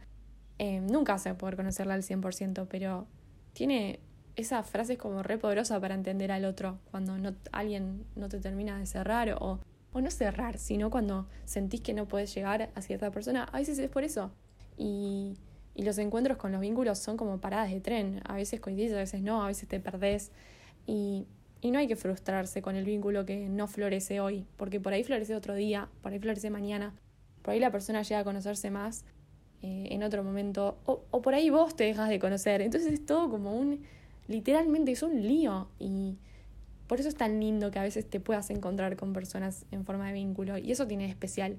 Eh, 0.58 0.80
nunca 0.80 1.12
vas 1.12 1.26
a 1.26 1.36
poder 1.36 1.56
conocerla 1.56 1.92
al 1.92 2.02
100%, 2.02 2.66
pero 2.70 3.06
tiene 3.52 4.00
esa 4.36 4.62
frase 4.62 4.96
como 4.96 5.22
re 5.22 5.36
poderosa 5.36 5.78
para 5.82 5.94
entender 5.94 6.32
al 6.32 6.46
otro, 6.46 6.78
cuando 6.90 7.18
no, 7.18 7.34
alguien 7.52 8.06
no 8.16 8.30
te 8.30 8.40
termina 8.40 8.78
de 8.78 8.86
cerrar 8.86 9.36
o, 9.38 9.60
o 9.92 10.00
no 10.00 10.10
cerrar, 10.10 10.58
sino 10.58 10.90
cuando 10.90 11.26
sentís 11.44 11.80
que 11.80 11.94
no 11.94 12.06
puedes 12.06 12.34
llegar 12.34 12.70
a 12.74 12.82
cierta 12.82 13.10
persona, 13.10 13.44
a 13.44 13.58
veces 13.58 13.78
es 13.78 13.90
por 13.90 14.04
eso. 14.04 14.30
Y, 14.76 15.34
y 15.74 15.82
los 15.82 15.98
encuentros 15.98 16.36
con 16.38 16.52
los 16.52 16.60
vínculos 16.60 16.98
son 16.98 17.16
como 17.16 17.40
paradas 17.40 17.70
de 17.70 17.80
tren, 17.80 18.20
a 18.24 18.34
veces 18.34 18.60
coincides, 18.60 18.92
a 18.92 18.98
veces 18.98 19.22
no, 19.22 19.42
a 19.42 19.46
veces 19.46 19.68
te 19.68 19.80
perdés. 19.80 20.30
Y 20.86 21.26
y 21.60 21.70
no 21.70 21.78
hay 21.78 21.88
que 21.88 21.96
frustrarse 21.96 22.62
con 22.62 22.76
el 22.76 22.84
vínculo 22.84 23.26
que 23.26 23.48
no 23.48 23.66
florece 23.66 24.20
hoy, 24.20 24.46
porque 24.56 24.80
por 24.80 24.92
ahí 24.92 25.02
florece 25.02 25.34
otro 25.34 25.54
día, 25.54 25.88
por 26.02 26.12
ahí 26.12 26.18
florece 26.18 26.50
mañana, 26.50 26.94
por 27.42 27.52
ahí 27.52 27.60
la 27.60 27.72
persona 27.72 28.02
llega 28.02 28.20
a 28.20 28.24
conocerse 28.24 28.70
más 28.70 29.04
eh, 29.62 29.88
en 29.90 30.02
otro 30.02 30.22
momento, 30.22 30.78
o, 30.86 31.02
o 31.10 31.20
por 31.20 31.34
ahí 31.34 31.50
vos 31.50 31.74
te 31.74 31.84
dejas 31.84 32.08
de 32.08 32.18
conocer. 32.20 32.62
Entonces 32.62 32.92
es 32.92 33.04
todo 33.04 33.28
como 33.28 33.56
un, 33.56 33.82
literalmente 34.28 34.92
es 34.92 35.02
un 35.02 35.20
lío 35.20 35.68
y 35.80 36.18
por 36.88 36.98
eso 36.98 37.08
es 37.08 37.14
tan 37.14 37.38
lindo 37.38 37.70
que 37.70 37.78
a 37.78 37.82
veces 37.82 38.08
te 38.08 38.18
puedas 38.18 38.48
encontrar 38.48 38.96
con 38.96 39.12
personas 39.12 39.66
en 39.70 39.84
forma 39.84 40.06
de 40.06 40.14
vínculo 40.14 40.56
y 40.56 40.72
eso 40.72 40.86
tiene 40.86 41.06
especial. 41.06 41.58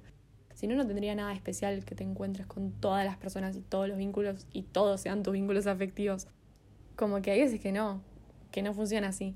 Si 0.56 0.66
no, 0.66 0.76
no 0.76 0.88
tendría 0.88 1.14
nada 1.14 1.32
especial 1.34 1.86
que 1.86 1.94
te 1.94 2.04
encuentres 2.04 2.48
con 2.48 2.72
todas 2.72 3.06
las 3.06 3.16
personas 3.16 3.56
y 3.56 3.62
todos 3.62 3.88
los 3.88 3.98
vínculos 3.98 4.48
y 4.52 4.64
todos 4.64 5.02
sean 5.02 5.22
tus 5.22 5.34
vínculos 5.34 5.68
afectivos. 5.68 6.28
Como 6.96 7.22
que 7.22 7.30
hay 7.32 7.42
veces 7.42 7.62
que 7.62 7.72
no, 7.72 8.02
que 8.52 8.64
no 8.64 8.74
funciona 8.74 9.10
así. 9.10 9.36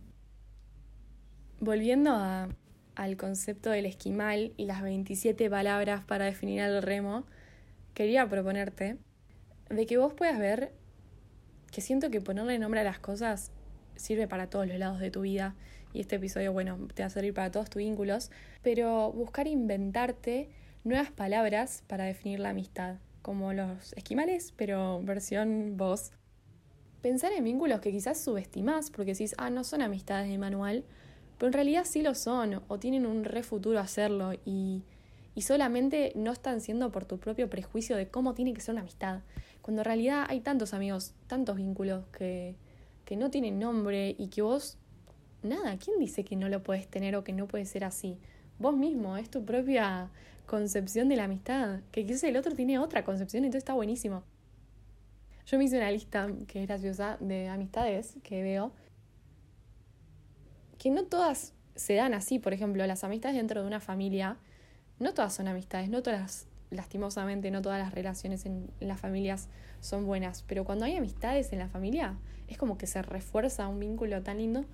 Volviendo 1.60 2.12
al 2.96 3.18
concepto 3.18 3.70
del 3.70 3.86
esquimal 3.86 4.52
y 4.58 4.66
las 4.66 4.82
27 4.82 5.48
palabras 5.48 6.04
para 6.04 6.26
definir 6.26 6.62
al 6.62 6.82
remo, 6.82 7.24
quería 7.94 8.28
proponerte 8.28 8.98
de 9.70 9.86
que 9.86 9.98
vos 9.98 10.14
puedas 10.14 10.40
ver 10.40 10.74
que 11.72 11.82
siento 11.82 12.10
que 12.10 12.20
ponerle 12.20 12.58
nombre 12.58 12.80
a 12.80 12.84
las 12.84 12.98
cosas 13.00 13.52
sirve 13.96 14.28
para 14.28 14.50
todos 14.50 14.68
los 14.68 14.78
lados 14.80 15.00
de 15.00 15.12
tu 15.12 15.22
vida 15.22 15.56
y 15.94 16.02
este 16.02 16.16
episodio, 16.16 16.52
bueno, 16.52 16.78
te 16.94 17.04
va 17.04 17.08
a 17.08 17.10
servir 17.10 17.34
para 17.34 17.52
todos 17.52 17.70
tus 17.70 17.80
vínculos, 17.80 18.32
pero 18.62 19.12
buscar 19.12 19.48
inventarte 19.48 20.50
nuevas 20.84 21.12
palabras 21.12 21.84
para 21.88 22.06
definir 22.06 22.40
la 22.40 22.50
amistad, 22.50 22.98
como 23.22 23.54
los 23.54 23.94
esquimales, 23.94 24.54
pero 24.58 25.02
versión 25.04 25.78
vos. 25.78 26.12
Pensar 27.02 27.32
en 27.34 27.44
vínculos 27.44 27.80
que 27.80 27.92
quizás 27.92 28.20
subestimás 28.20 28.90
porque 28.90 29.12
decís, 29.12 29.36
ah, 29.38 29.50
no 29.50 29.64
son 29.64 29.82
amistades 29.82 30.30
de 30.30 30.38
manual, 30.38 30.84
pero 31.38 31.48
en 31.48 31.54
realidad 31.54 31.86
sí 31.86 32.02
lo 32.02 32.16
son 32.16 32.62
o 32.68 32.80
tienen 32.80 33.06
un 33.06 33.24
re 33.24 33.44
futuro 33.44 33.80
hacerlo 33.80 34.34
y, 34.46 34.84
y 35.36 35.42
solamente 35.42 36.14
no 36.16 36.32
están 36.32 36.62
siendo 36.62 36.92
por 36.92 37.06
tu 37.06 37.18
propio 37.20 37.50
prejuicio 37.50 37.98
de 37.98 38.08
cómo 38.08 38.34
tiene 38.34 38.54
que 38.54 38.62
ser 38.62 38.74
una 38.74 38.82
amistad. 38.82 39.22
Cuando 39.62 39.82
en 39.82 39.86
realidad 39.86 40.26
hay 40.28 40.42
tantos 40.42 40.74
amigos, 40.74 41.14
tantos 41.28 41.58
vínculos 41.58 42.06
que, 42.18 42.56
que 43.06 43.16
no 43.16 43.30
tienen 43.30 43.60
nombre 43.60 44.16
y 44.18 44.28
que 44.28 44.42
vos, 44.42 44.78
nada, 45.44 45.78
¿quién 45.78 46.00
dice 46.00 46.24
que 46.24 46.36
no 46.36 46.50
lo 46.50 46.64
puedes 46.64 46.88
tener 46.88 47.16
o 47.16 47.24
que 47.24 47.34
no 47.34 47.48
puede 47.48 47.66
ser 47.66 47.84
así? 47.84 48.18
Vos 48.60 48.76
mismo, 48.76 49.18
es 49.18 49.30
tu 49.30 49.44
propia 49.46 50.10
concepción 50.46 51.10
de 51.10 51.16
la 51.16 51.26
amistad, 51.26 51.80
que 51.92 52.06
quizás 52.06 52.24
el 52.24 52.38
otro 52.38 52.56
tiene 52.56 52.80
otra 52.80 53.04
concepción, 53.04 53.44
entonces 53.44 53.64
está 53.64 53.74
buenísimo. 53.74 54.24
Yo 55.46 55.58
me 55.58 55.66
hice 55.66 55.78
una 55.78 55.92
lista 55.92 56.30
que 56.48 56.62
es 56.62 56.68
graciosa 56.68 57.18
de 57.20 57.50
amistades 57.50 58.16
que 58.24 58.42
veo 58.44 58.72
que 60.78 60.90
no 60.90 61.06
todas 61.06 61.54
se 61.76 61.96
dan 61.96 62.14
así, 62.14 62.40
por 62.40 62.54
ejemplo, 62.54 62.86
las 62.86 63.04
amistades 63.04 63.38
dentro 63.38 63.62
de 63.62 63.68
una 63.68 63.80
familia, 63.80 64.38
no 65.00 65.14
todas 65.14 65.34
son 65.34 65.48
amistades, 65.48 65.90
no 65.90 66.04
todas 66.04 66.48
lastimosamente 66.74 67.52
no 67.52 67.62
todas 67.62 67.80
las 67.80 67.94
relaciones 67.94 68.46
en, 68.46 68.70
las 68.80 69.00
familias 69.00 69.48
son 69.80 70.06
buenas, 70.06 70.44
pero 70.44 70.66
cuando 70.66 70.86
hay 70.86 70.96
amistades 70.98 71.54
en 71.54 71.60
la 71.60 71.70
familia 71.70 72.18
es 72.48 72.58
como 72.58 72.78
que 72.78 72.88
se 72.88 73.02
refuerza 73.02 73.68
un 73.68 73.80
vínculo 73.80 74.22
tan 74.24 74.38
lindo 74.38 74.66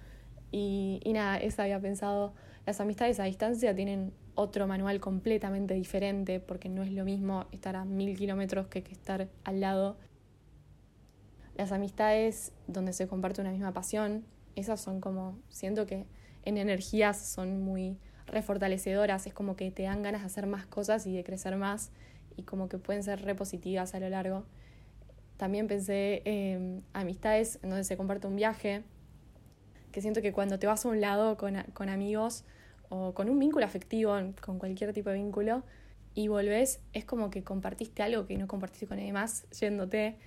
y, 0.51 0.99
y 1.03 1.13
nada, 1.13 1.37
eso 1.37 1.61
había 1.61 1.79
pensado, 1.79 2.33
las 2.65 2.79
amistades 2.79 3.19
a 3.19 3.23
distancia 3.23 3.75
tienen 3.75 4.13
otro 4.39 4.67
manual 4.67 5.01
completamente 5.01 5.73
diferente 5.73 6.39
porque 6.39 6.69
no 6.69 6.81
es 6.81 6.93
lo 6.93 7.03
mismo 7.03 7.47
estar 7.51 7.75
a 7.75 7.83
mil 7.83 8.17
kilómetros 8.17 8.67
que, 8.67 8.79
estar 8.79 9.27
al 9.43 9.59
lado. 9.59 9.97
Las 11.55 11.73
amistades 11.73 12.53
donde 12.67 12.93
se 12.93 13.05
comparte 13.07 13.41
una 13.41 13.51
misma 13.51 13.73
pasión, 13.73 14.23
esas 14.55 14.79
son 14.79 15.01
como, 15.01 15.37
siento 15.49 15.85
que 15.85 16.05
en 16.45 16.57
energías 16.57 17.17
son 17.19 17.61
muy 17.61 17.97
refortalecedoras, 18.27 19.27
es 19.27 19.33
como 19.33 19.57
que 19.57 19.71
te 19.71 19.83
dan 19.83 20.03
ganas 20.03 20.21
de 20.21 20.27
hacer 20.27 20.45
más 20.45 20.65
cosas 20.65 21.05
y 21.05 21.13
de 21.13 21.23
crecer 21.25 21.57
más 21.57 21.91
y 22.37 22.43
como 22.43 22.69
que 22.69 22.77
pueden 22.77 23.03
ser 23.03 23.21
repositivas 23.23 23.93
a 23.93 23.99
lo 23.99 24.07
largo. 24.07 24.45
También 25.35 25.67
pensé 25.67 26.21
en 26.23 26.83
amistades 26.93 27.59
en 27.61 27.71
donde 27.71 27.83
se 27.83 27.97
comparte 27.97 28.27
un 28.27 28.37
viaje, 28.37 28.83
que 29.91 30.01
siento 30.01 30.21
que 30.21 30.31
cuando 30.31 30.59
te 30.59 30.67
vas 30.67 30.85
a 30.85 30.89
un 30.89 31.01
lado 31.01 31.37
con, 31.37 31.55
con 31.73 31.89
amigos 31.89 32.43
o 32.89 33.13
con 33.13 33.29
un 33.29 33.39
vínculo 33.39 33.65
afectivo, 33.65 34.15
con 34.41 34.59
cualquier 34.59 34.93
tipo 34.93 35.09
de 35.09 35.15
vínculo, 35.15 35.63
y 36.15 36.27
volvés, 36.27 36.81
es 36.93 37.05
como 37.05 37.29
que 37.29 37.43
compartiste 37.43 38.03
algo 38.03 38.25
que 38.25 38.37
no 38.37 38.47
compartiste 38.47 38.87
con 38.87 38.97
nadie 38.97 39.13
más 39.13 39.47
yéndote. 39.51 40.17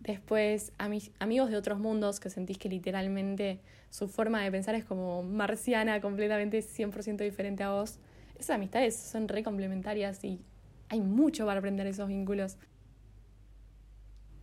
Después, 0.00 0.72
a 0.78 0.88
mis 0.88 1.10
amigos 1.18 1.50
de 1.50 1.56
otros 1.56 1.78
mundos 1.78 2.20
que 2.20 2.30
sentís 2.30 2.58
que 2.58 2.68
literalmente 2.68 3.60
su 3.90 4.08
forma 4.08 4.42
de 4.42 4.50
pensar 4.50 4.74
es 4.74 4.84
como 4.84 5.22
marciana, 5.22 6.00
completamente 6.00 6.58
100% 6.60 7.18
diferente 7.18 7.62
a 7.62 7.70
vos. 7.70 7.98
Esas 8.38 8.56
amistades 8.56 8.96
son 8.96 9.26
re 9.28 9.42
complementarias 9.42 10.22
y 10.22 10.40
hay 10.88 11.00
mucho 11.00 11.46
para 11.46 11.58
aprender 11.58 11.86
esos 11.86 12.08
vínculos. 12.08 12.58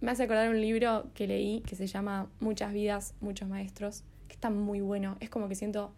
Me 0.01 0.11
hace 0.11 0.23
acordar 0.23 0.49
un 0.49 0.59
libro 0.59 1.09
que 1.13 1.27
leí 1.27 1.61
que 1.61 1.75
se 1.75 1.87
llama 1.87 2.29
Muchas 2.39 2.73
vidas, 2.73 3.15
muchos 3.21 3.47
maestros, 3.47 4.03
está 4.35 4.49
muy 4.49 4.81
bueno. 4.81 5.17
Es 5.19 5.29
como 5.29 5.49
que 5.49 5.55
siento 5.55 5.93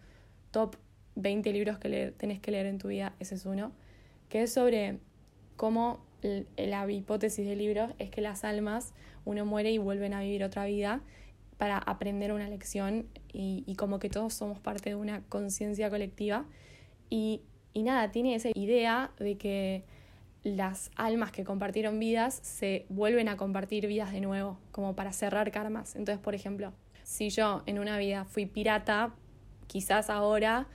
top 0.50 0.76
20 1.16 1.52
libros 1.52 1.78
que 1.78 1.88
leer, 1.88 2.12
tenés 2.12 2.40
que 2.40 2.50
leer 2.50 2.66
en 2.66 2.78
tu 2.78 2.88
vida, 2.88 3.14
ese 3.18 3.34
es 3.34 3.44
uno, 3.44 3.72
que 4.28 4.42
es 4.42 4.52
sobre 4.52 4.98
cómo 5.56 6.00
la 6.56 6.90
hipótesis 6.90 7.46
del 7.46 7.58
libro 7.58 7.94
es 7.98 8.10
que 8.10 8.20
las 8.20 8.44
almas, 8.44 8.92
uno 9.24 9.44
muere 9.44 9.70
y 9.70 9.78
vuelven 9.78 10.14
a 10.14 10.20
vivir 10.20 10.42
otra 10.44 10.64
vida 10.64 11.00
para 11.58 11.78
aprender 11.78 12.32
una 12.32 12.48
lección 12.48 13.06
y, 13.32 13.74
como 13.76 13.98
que 13.98 14.08
todos 14.08 14.32
somos 14.34 14.58
parte 14.60 14.90
de 14.90 14.96
una 14.96 15.22
conciencia 15.28 15.90
colectiva. 15.90 16.44
Y, 17.10 17.42
y 17.72 17.82
nada, 17.82 18.10
tiene 18.10 18.34
esa 18.34 18.50
idea 18.54 19.12
de 19.18 19.36
que 19.36 19.84
las 20.44 20.90
almas 20.96 21.32
que 21.32 21.44
compartieron 21.44 21.98
vidas 21.98 22.38
se 22.42 22.86
vuelven 22.88 23.28
a 23.28 23.36
compartir 23.36 23.86
vidas 23.86 24.12
de 24.12 24.20
nuevo, 24.20 24.58
como 24.70 24.94
para 24.94 25.12
cerrar 25.12 25.50
karmas. 25.50 25.96
Entonces, 25.96 26.22
por 26.22 26.34
ejemplo, 26.34 26.72
si 27.08 27.30
yo 27.30 27.62
en 27.64 27.78
una 27.78 27.96
vida 27.96 28.26
fui 28.26 28.44
pirata, 28.44 29.14
quizás 29.66 30.10
ahora 30.10 30.66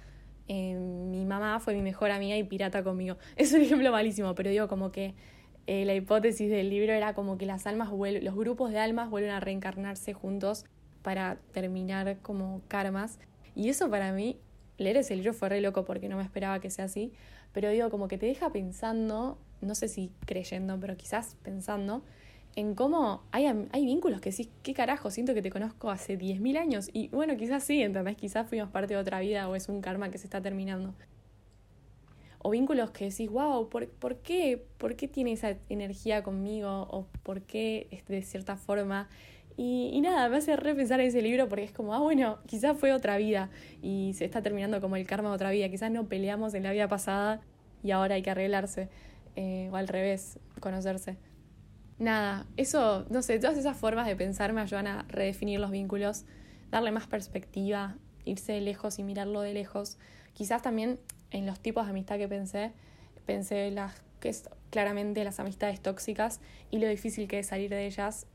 eh, 0.48 0.74
mi 0.74 1.26
mamá 1.26 1.60
fue 1.60 1.76
mi 1.76 1.84
mejor 1.84 2.10
amiga 2.10 2.36
y 2.36 2.44
pirata 2.44 2.84
conmigo. 2.84 3.18
Es 3.36 3.54
un 3.54 3.62
ejemplo 3.62 3.92
malísimo, 3.92 4.34
pero 4.34 4.50
digo 4.50 4.68
como 4.68 4.92
que 4.92 5.14
eh, 5.68 5.86
la 5.86 5.94
hipótesis 5.94 6.50
del 6.50 6.72
libro 6.72 6.92
era 6.92 7.14
como 7.14 7.38
que 7.38 7.46
las 7.46 7.68
almas 7.68 7.92
los 7.92 8.36
grupos 8.36 8.72
de 8.72 8.80
almas 8.80 9.12
vuelven 9.12 9.30
a 9.30 9.42
reencarnarse 9.42 10.14
juntos 10.14 10.66
para 11.04 11.38
terminar 11.52 12.18
como 12.24 12.64
karmas. 12.68 13.20
Y 13.54 13.70
eso 13.70 13.92
para 13.92 14.12
mí, 14.12 14.40
leer 14.80 14.98
ese 14.98 15.16
libro 15.16 15.34
fue 15.34 15.50
re 15.50 15.62
loco 15.62 15.86
porque 15.86 16.10
no 16.10 16.18
me 16.18 16.24
esperaba 16.24 16.60
que 16.60 16.72
sea 16.72 16.86
así, 16.86 17.14
pero 17.52 17.70
digo 17.70 17.92
como 17.92 18.08
que 18.08 18.18
te 18.18 18.26
deja 18.26 18.52
pensando, 18.52 19.38
no 19.62 19.76
sé 19.76 19.88
si 19.88 20.12
creyendo, 20.26 20.80
pero 20.80 20.98
quizás 20.98 21.38
pensando 21.44 22.04
en 22.56 22.76
cómo 22.76 23.24
hay, 23.32 23.46
hay 23.46 23.86
vínculos 23.86 24.22
que 24.22 24.32
sí, 24.32 24.50
qué 24.62 24.74
carajo, 24.74 25.10
siento 25.10 25.34
que 25.34 25.42
te 25.42 25.50
conozco 25.50 25.90
hace 25.90 26.18
10.000 26.18 26.58
años 26.58 26.90
y 26.94 27.08
bueno, 27.10 27.36
quizás 27.36 27.64
sí, 27.64 27.82
¿entendés? 27.82 28.16
Quizás 28.16 28.48
fuimos 28.48 28.70
parte 28.70 28.94
de 28.94 29.00
otra 29.00 29.20
vida 29.20 29.50
o 29.50 29.56
es 29.56 29.70
un 29.70 29.82
karma 29.82 30.10
que 30.12 30.18
se 30.18 30.26
está 30.26 30.42
terminando. 30.42 30.94
O 32.40 32.50
vínculos 32.52 32.92
que 32.92 33.10
decís, 33.10 33.30
wow, 33.30 33.70
¿por, 33.70 33.88
¿por 33.88 34.18
qué? 34.18 34.66
¿Por 34.78 34.96
qué 34.96 35.08
tiene 35.08 35.32
esa 35.32 35.56
energía 35.70 36.24
conmigo? 36.24 36.88
¿O 36.92 37.08
por 37.24 37.42
qué 37.42 38.04
de 38.08 38.22
cierta 38.22 38.58
forma? 38.58 39.08
Y, 39.56 39.92
y, 39.94 40.02
nada, 40.02 40.28
me 40.30 40.38
hace 40.38 40.56
repensar 40.56 41.00
ese 41.00 41.22
libro 41.22 41.48
porque 41.48 41.64
es 41.64 41.72
como, 41.72 41.94
ah, 41.94 42.00
bueno, 42.00 42.40
quizás 42.46 42.78
fue 42.78 42.92
otra 42.92 43.18
vida 43.18 43.50
y 43.82 44.12
se 44.16 44.26
está 44.26 44.42
terminando 44.42 44.82
como 44.82 44.98
el 44.98 45.08
karma 45.08 45.30
de 45.30 45.36
otra 45.36 45.52
vida. 45.52 45.70
Quizás 45.70 45.90
no 45.90 46.08
peleamos 46.10 46.54
en 46.54 46.64
la 46.64 46.74
vida 46.74 46.88
pasada 46.90 47.40
y 47.82 47.92
ahora 47.92 48.16
hay 48.16 48.22
que 48.22 48.32
arreglarse. 48.32 48.90
Eh, 49.36 49.70
o 49.72 49.78
al 49.78 49.88
revés, 49.88 50.38
conocerse 50.60 51.18
nada, 52.00 52.46
eso, 52.58 53.06
no 53.10 53.22
sé, 53.22 53.40
todas 53.40 53.58
esas 53.58 53.78
formas 53.78 54.08
de 54.08 54.16
pensar 54.16 54.54
me 54.54 54.62
ayudan 54.62 54.88
a 54.88 55.04
redefinir 55.04 55.60
los 55.60 55.72
vínculos, 55.72 56.26
darle 56.72 56.92
más 56.92 57.08
perspectiva, 57.08 57.98
irse 58.26 58.54
de 58.54 58.62
lejos 58.62 59.00
y 59.00 59.04
mirarlo 59.04 59.42
de 59.42 59.54
lejos. 59.54 59.98
Quizás 60.34 60.62
también 60.62 61.00
en 61.32 61.46
los 61.46 61.60
tipos 61.60 61.86
de 61.86 61.92
amistad 61.92 62.18
que 62.18 62.28
pensé, 62.28 62.72
pensé 63.26 63.72
las 63.72 64.02
que 64.20 64.30
es 64.30 64.50
claramente 64.70 65.24
las 65.24 65.40
amistades 65.40 65.82
tóxicas 65.82 66.40
y 66.72 66.80
lo 66.80 66.88
difícil 66.88 67.28
que 67.28 67.40
es 67.40 67.48
salir 67.48 67.70
de 67.70 67.86
ellas. 67.86 68.26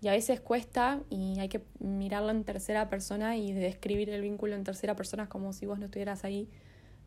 Y 0.00 0.08
a 0.08 0.12
veces 0.12 0.40
cuesta 0.40 1.00
y 1.10 1.38
hay 1.38 1.48
que 1.48 1.62
mirarlo 1.78 2.30
en 2.30 2.44
tercera 2.44 2.88
persona 2.88 3.36
y 3.36 3.52
describir 3.52 4.10
el 4.10 4.22
vínculo 4.22 4.54
en 4.54 4.64
tercera 4.64 4.96
persona 4.96 5.28
como 5.28 5.52
si 5.52 5.66
vos 5.66 5.78
no 5.78 5.86
estuvieras 5.86 6.24
ahí 6.24 6.48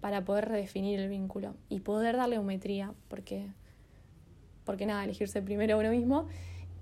para 0.01 0.23
poder 0.23 0.49
redefinir 0.49 0.99
el 0.99 1.09
vínculo 1.09 1.55
y 1.67 1.81
poder 1.81 2.15
darle 2.17 2.35
geometría, 2.35 2.93
porque 3.07 3.47
porque 4.69 4.85
nada, 4.85 5.03
elegirse 5.03 5.41
primero 5.41 5.77
a 5.77 5.79
uno 5.79 5.89
mismo. 5.89 6.27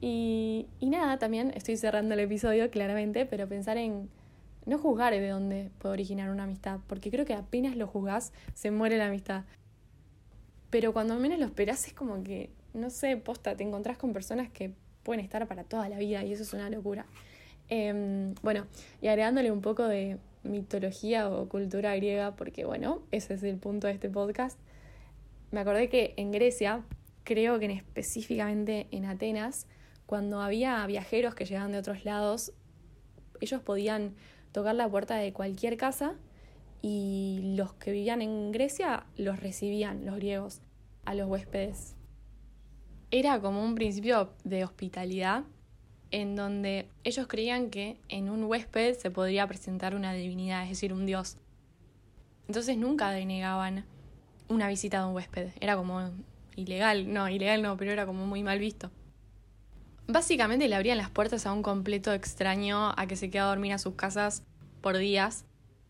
Y, 0.02 0.68
nada, 0.82 1.20
también 1.20 1.54
estoy 1.56 1.78
cerrando 1.78 2.16
el 2.16 2.20
episodio 2.20 2.70
claramente, 2.70 3.26
pero 3.26 3.48
pensar 3.48 3.78
en 3.78 4.10
no 4.66 4.78
juzgar 4.78 5.14
de 5.14 5.30
dónde 5.30 5.72
puede 5.78 5.94
originar 5.94 6.30
una 6.30 6.44
amistad, 6.44 6.82
porque 6.88 7.10
creo 7.10 7.24
que 7.24 7.34
apenas 7.34 7.78
lo 7.78 7.88
juzgás, 7.88 8.34
se 8.56 8.72
muere 8.72 8.98
la 8.98 9.08
amistad. 9.08 9.46
Pero 10.70 10.92
cuando 10.92 11.16
menos 11.16 11.40
lo 11.40 11.46
esperás 11.46 11.88
es 11.88 11.94
como 11.94 12.22
que, 12.24 12.50
no 12.74 12.90
sé, 12.90 13.16
posta, 13.16 13.56
te 13.56 13.64
encontrás 13.64 13.98
con 13.98 14.12
personas 14.12 14.50
que 14.50 14.74
pueden 15.04 15.24
estar 15.24 15.48
para 15.48 15.64
toda 15.64 15.88
la 15.88 15.98
vida 15.98 16.26
y 16.26 16.34
eso 16.34 16.44
es 16.44 16.52
una 16.52 16.70
locura. 16.70 17.06
Em, 17.70 18.36
bueno, 18.44 18.66
y 19.02 19.08
agregándole 19.08 19.50
un 19.50 19.62
poco 19.62 19.88
de 19.88 20.18
mitología 20.44 21.30
o 21.30 21.48
cultura 21.48 21.96
griega, 21.96 22.36
porque 22.36 22.66
bueno, 22.66 23.02
ese 23.12 23.36
es 23.36 23.44
el 23.44 23.56
punto 23.56 23.88
de 23.88 23.94
este 23.94 24.10
podcast, 24.10 24.60
me 25.52 25.62
acordé 25.62 25.88
que 25.88 26.14
en 26.18 26.34
Grecia 26.34 26.84
creo 27.28 27.60
que 27.60 27.66
en 27.66 27.72
específicamente 27.72 28.88
en 28.92 29.04
Atenas, 29.04 29.68
cuando 30.06 30.40
había 30.40 30.88
viajeros 30.88 31.36
que 31.36 31.44
llegaban 31.44 31.74
de 31.74 31.78
otros 31.78 32.06
lados, 32.06 32.54
ellos 33.42 33.62
podían 33.62 34.16
tocar 34.54 34.76
la 34.76 34.90
puerta 34.90 35.18
de 35.18 35.34
cualquier 35.34 35.76
casa 35.76 36.16
y 36.82 37.54
los 37.58 37.74
que 37.74 37.92
vivían 37.92 38.22
en 38.22 38.54
Grecia 38.54 39.06
los 39.18 39.42
recibían, 39.42 40.06
los 40.06 40.16
griegos, 40.16 40.62
a 41.04 41.16
los 41.16 41.28
huéspedes. 41.28 41.98
Era 43.12 43.42
como 43.42 43.62
un 43.62 43.76
principio 43.76 44.32
de 44.46 44.64
hospitalidad 44.64 45.44
en 46.12 46.38
donde 46.38 46.88
ellos 47.04 47.28
creían 47.28 47.70
que 47.70 48.00
en 48.08 48.30
un 48.30 48.46
huésped 48.46 48.96
se 48.96 49.12
podría 49.12 49.46
presentar 49.48 49.96
una 49.96 50.14
divinidad, 50.14 50.64
es 50.64 50.70
decir, 50.70 50.94
un 50.94 51.06
dios. 51.06 51.36
Entonces 52.48 52.78
nunca 52.78 53.12
denegaban 53.12 53.84
una 54.48 54.70
visita 54.70 55.02
de 55.02 55.08
un 55.08 55.14
huésped. 55.14 55.50
Era 55.60 55.76
como 55.76 56.10
ilegal, 56.58 57.14
no, 57.14 57.30
ilegal 57.30 57.62
no, 57.62 57.78
pero 57.78 57.92
era 57.92 58.06
como 58.06 58.26
muy 58.26 58.44
mal 58.44 58.60
visto. 58.60 58.92
Básicamente 60.08 60.68
le 60.68 60.76
abrían 60.76 60.98
las 60.98 61.10
puertas 61.10 61.46
a 61.46 61.54
un 61.54 61.64
completo 61.64 62.14
extraño 62.14 62.94
a 62.98 63.08
que 63.08 63.16
se 63.16 63.30
queda 63.30 63.44
a 63.44 63.50
dormir 63.50 63.74
a 63.74 63.78
sus 63.78 63.96
casas 63.96 64.44
por 64.82 64.98
días. 64.98 65.46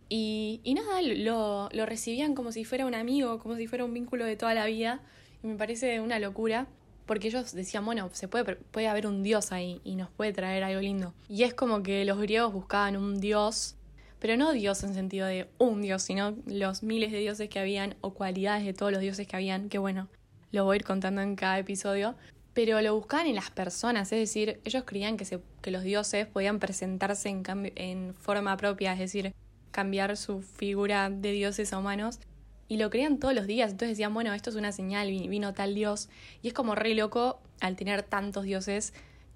Y, 0.10 0.62
y 0.64 0.74
nada, 0.74 1.02
lo, 1.02 1.70
lo 1.72 1.86
recibían 1.86 2.36
como 2.36 2.52
si 2.52 2.66
fuera 2.66 2.86
un 2.86 2.96
amigo, 2.96 3.40
como 3.40 3.56
si 3.56 3.68
fuera 3.68 3.86
un 3.86 3.94
vínculo 3.94 4.26
de 4.26 4.36
toda 4.36 4.54
la 4.54 4.66
vida. 4.66 5.02
Y 5.44 5.48
me 5.48 5.56
parece 5.56 6.02
una 6.02 6.20
locura, 6.20 6.68
porque 7.06 7.28
ellos 7.28 7.54
decían, 7.54 7.86
bueno, 7.86 8.10
se 8.14 8.28
puede, 8.28 8.56
puede 8.56 8.88
haber 8.88 9.08
un 9.08 9.24
dios 9.24 9.52
ahí 9.52 9.82
y 9.84 9.96
nos 9.96 10.10
puede 10.10 10.34
traer 10.34 10.64
algo 10.64 10.82
lindo. 10.82 11.14
Y 11.30 11.44
es 11.44 11.54
como 11.54 11.82
que 11.82 12.04
los 12.06 12.20
griegos 12.20 12.54
buscaban 12.54 12.98
un 12.98 13.20
dios, 13.20 13.76
pero 14.20 14.36
no 14.36 14.52
dios 14.52 14.84
en 14.84 14.94
sentido 14.94 15.28
de 15.28 15.48
un 15.58 15.82
dios, 15.82 16.02
sino 16.04 16.36
los 16.46 16.84
miles 16.84 17.12
de 17.12 17.20
dioses 17.20 17.50
que 17.50 17.60
habían 17.60 17.96
o 18.02 18.14
cualidades 18.14 18.66
de 18.66 18.74
todos 18.74 18.92
los 18.92 19.02
dioses 19.02 19.28
que 19.28 19.36
habían, 19.36 19.70
que 19.70 19.78
bueno, 19.78 20.10
lo 20.58 20.66
voy 20.66 20.76
a 20.76 20.78
ir 20.78 20.84
contando 20.84 21.22
en 21.22 21.36
cada 21.36 21.60
episodio, 21.60 22.16
pero 22.54 22.82
lo 22.82 22.96
buscaban 22.96 23.28
en 23.28 23.36
las 23.36 23.52
personas, 23.52 24.12
es 24.12 24.20
decir, 24.20 24.60
ellos 24.66 24.84
creían 24.86 25.16
que, 25.16 25.26
se, 25.26 25.40
que 25.62 25.70
los 25.70 25.84
dioses 25.84 26.26
podían 26.26 26.58
presentarse 26.58 27.30
en, 27.30 27.44
en 27.76 28.16
forma 28.16 28.58
propia, 28.58 28.94
es 28.94 29.00
decir, 29.00 29.34
cambiar 29.72 30.18
su 30.18 30.42
figura 30.42 31.12
de 31.12 31.32
dioses 31.32 31.72
a 31.72 31.78
humanos, 31.78 32.20
y 32.68 32.78
lo 32.78 32.90
creían 32.90 33.20
todos 33.20 33.36
los 33.36 33.46
días, 33.46 33.70
entonces 33.72 33.90
decían, 33.90 34.14
bueno, 34.14 34.34
esto 34.34 34.50
es 34.50 34.56
una 34.56 34.72
señal, 34.72 35.08
vino 35.10 35.54
tal 35.54 35.76
dios, 35.76 36.10
y 36.42 36.48
es 36.48 36.54
como 36.56 36.74
re 36.74 36.96
loco 36.96 37.40
al 37.62 37.76
tener 37.76 38.02
tantos 38.02 38.44
dioses 38.44 38.94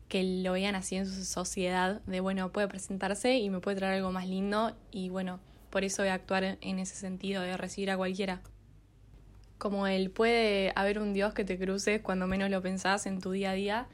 que 0.09 0.23
lo 0.23 0.53
vean 0.53 0.75
así 0.75 0.95
en 0.95 1.05
su 1.05 1.23
sociedad, 1.23 2.01
de 2.07 2.19
bueno, 2.19 2.51
puede 2.51 2.67
presentarse 2.67 3.37
y 3.37 3.51
me 3.51 3.59
puede 3.59 3.77
traer 3.77 3.93
algo 3.97 4.11
más 4.11 4.27
lindo, 4.27 4.75
y 4.91 5.09
bueno, 5.09 5.39
por 5.69 5.83
eso 5.83 6.01
voy 6.01 6.09
a 6.09 6.15
actuar 6.15 6.57
en 6.59 6.79
ese 6.79 6.95
sentido, 6.95 7.43
de 7.43 7.55
recibir 7.55 7.91
a 7.91 7.97
cualquiera. 7.97 8.41
Como 9.61 9.85
el 9.85 10.09
puede 10.09 10.73
haber 10.75 10.97
un 10.97 11.13
Dios 11.13 11.35
que 11.35 11.45
te 11.45 11.59
cruce 11.59 12.01
cuando 12.01 12.25
menos 12.25 12.49
lo 12.49 12.63
pensás 12.63 13.05
en 13.05 13.21
tu 13.21 13.29
día 13.29 13.51
a 13.51 13.53
día. 13.53 13.87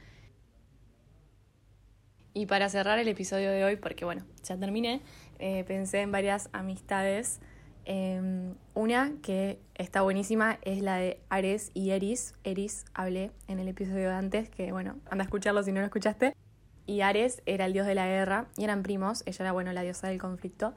Y 2.33 2.45
para 2.45 2.69
cerrar 2.69 2.99
el 2.99 3.07
episodio 3.09 3.51
de 3.51 3.65
hoy, 3.65 3.75
porque 3.75 4.05
bueno, 4.05 4.23
ya 4.43 4.55
terminé, 4.55 5.01
eh, 5.39 5.65
pensé 5.67 5.99
en 5.99 6.13
varias 6.13 6.47
amistades. 6.53 7.41
Em, 7.83 8.55
una 8.75 9.11
que 9.21 9.59
está 9.75 10.03
buenísima 10.03 10.57
es 10.61 10.81
la 10.81 10.95
de 10.95 11.19
Ares 11.27 11.71
y 11.73 11.89
Eris. 11.89 12.33
Eris 12.45 12.85
hablé 12.93 13.31
en 13.49 13.59
el 13.59 13.67
episodio 13.67 14.07
de 14.07 14.15
antes, 14.15 14.49
que 14.49 14.71
bueno, 14.71 14.95
anda 15.09 15.23
a 15.23 15.25
escucharlo 15.25 15.63
si 15.63 15.73
no 15.73 15.81
lo 15.81 15.87
escuchaste. 15.87 16.33
Y 16.85 17.01
Ares 17.01 17.41
era 17.45 17.65
el 17.65 17.73
dios 17.73 17.85
de 17.85 17.95
la 17.95 18.07
guerra 18.07 18.47
y 18.55 18.63
eran 18.63 18.83
primos. 18.83 19.21
Ella 19.25 19.43
era, 19.43 19.51
bueno, 19.51 19.73
la 19.73 19.81
diosa 19.81 20.07
del 20.07 20.17
conflicto. 20.17 20.75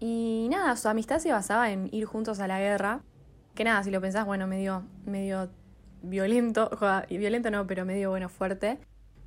Y 0.00 0.48
nada, 0.50 0.76
su 0.76 0.88
amistad 0.88 1.18
se 1.18 1.30
basaba 1.30 1.70
en 1.70 1.90
ir 1.92 2.06
juntos 2.06 2.40
a 2.40 2.48
la 2.48 2.58
guerra. 2.58 3.02
Que 3.54 3.64
nada, 3.64 3.82
si 3.84 3.90
lo 3.90 4.00
pensás, 4.00 4.26
bueno, 4.26 4.46
medio, 4.46 4.84
medio 5.06 5.50
violento, 6.02 6.70
y 7.08 7.18
violento 7.18 7.50
no, 7.50 7.66
pero 7.66 7.84
medio, 7.84 8.10
bueno, 8.10 8.28
fuerte. 8.28 8.78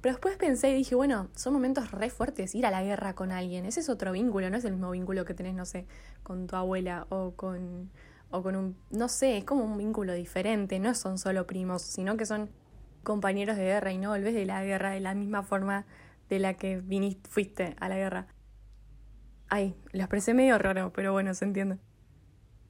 Pero 0.01 0.13
después 0.13 0.37
pensé 0.37 0.69
y 0.69 0.75
dije, 0.75 0.95
bueno, 0.95 1.29
son 1.35 1.53
momentos 1.53 1.91
re 1.91 2.09
fuertes 2.09 2.53
ir 2.53 2.65
a 2.65 2.71
la 2.71 2.83
guerra 2.83 3.15
con 3.15 3.31
alguien. 3.31 3.65
Ese 3.65 3.79
es 3.79 3.89
otro 3.89 4.11
vínculo, 4.11 4.49
no 4.49 4.57
es 4.57 4.65
el 4.65 4.73
mismo 4.73 4.91
vínculo 4.91 5.25
que 5.25 5.33
tenés, 5.33 5.55
no 5.55 5.65
sé, 5.65 5.87
con 6.23 6.45
tu 6.47 6.55
abuela 6.55 7.07
o 7.09 7.31
con, 7.35 7.89
o 8.29 8.43
con 8.43 8.55
un, 8.55 8.77
no 8.91 9.07
sé, 9.07 9.37
es 9.37 9.43
como 9.43 9.63
un 9.65 9.77
vínculo 9.77 10.13
diferente. 10.13 10.79
No 10.79 10.93
son 10.93 11.17
solo 11.17 11.47
primos, 11.47 11.81
sino 11.81 12.15
que 12.15 12.25
son 12.25 12.49
compañeros 13.03 13.57
de 13.57 13.63
guerra 13.63 13.91
y 13.91 13.97
no 13.97 14.09
volvés 14.09 14.35
de 14.35 14.45
la 14.45 14.63
guerra 14.63 14.91
de 14.91 14.99
la 14.99 15.15
misma 15.15 15.41
forma 15.41 15.85
de 16.29 16.39
la 16.39 16.53
que 16.55 16.79
viniste, 16.81 17.29
fuiste 17.29 17.75
a 17.79 17.89
la 17.89 17.95
guerra. 17.95 18.27
Ay, 19.49 19.75
lo 19.93 20.01
expresé 20.01 20.33
medio 20.33 20.57
raro, 20.57 20.91
pero 20.93 21.13
bueno, 21.13 21.33
se 21.33 21.45
entiende. 21.45 21.79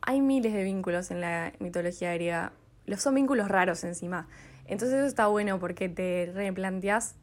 Hay 0.02 0.22
miles 0.22 0.54
de 0.54 0.64
vínculos 0.64 1.12
en 1.12 1.22
la 1.22 1.54
mitología 1.60 2.14
griega. 2.14 2.54
Los 2.86 3.02
son 3.02 3.16
vínculos 3.16 3.48
raros 3.48 3.84
encima. 3.84 4.28
Entonces 4.66 4.98
eso 4.98 5.08
está 5.08 5.28
bueno 5.28 5.60
porque 5.60 5.90
te 5.90 6.32
replanteas 6.34 7.16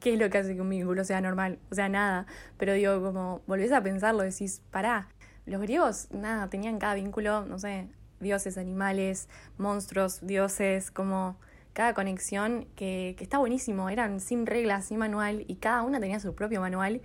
qué 0.00 0.14
es 0.14 0.18
lo 0.18 0.28
que 0.28 0.38
hace 0.38 0.54
que 0.54 0.60
un 0.60 0.68
vínculo 0.68 1.04
sea 1.04 1.20
normal. 1.20 1.58
O 1.70 1.74
sea, 1.74 1.88
nada. 1.88 2.26
Pero 2.58 2.74
digo, 2.74 3.02
como 3.02 3.42
volvés 3.46 3.72
a 3.72 3.82
pensarlo, 3.82 4.22
decís, 4.22 4.62
pará. 4.70 5.08
Los 5.46 5.60
griegos, 5.60 6.08
nada, 6.10 6.48
tenían 6.48 6.78
cada 6.78 6.94
vínculo, 6.94 7.44
no 7.44 7.58
sé, 7.58 7.88
dioses, 8.20 8.56
animales, 8.56 9.28
monstruos, 9.58 10.26
dioses, 10.26 10.90
como 10.90 11.36
cada 11.74 11.92
conexión 11.92 12.66
que, 12.76 13.14
que 13.18 13.24
está 13.24 13.38
buenísimo. 13.38 13.90
Eran 13.90 14.20
sin 14.20 14.46
reglas, 14.46 14.86
sin 14.86 14.98
manual 14.98 15.44
y 15.48 15.56
cada 15.56 15.82
una 15.82 16.00
tenía 16.00 16.20
su 16.20 16.34
propio 16.34 16.60
manual 16.60 17.02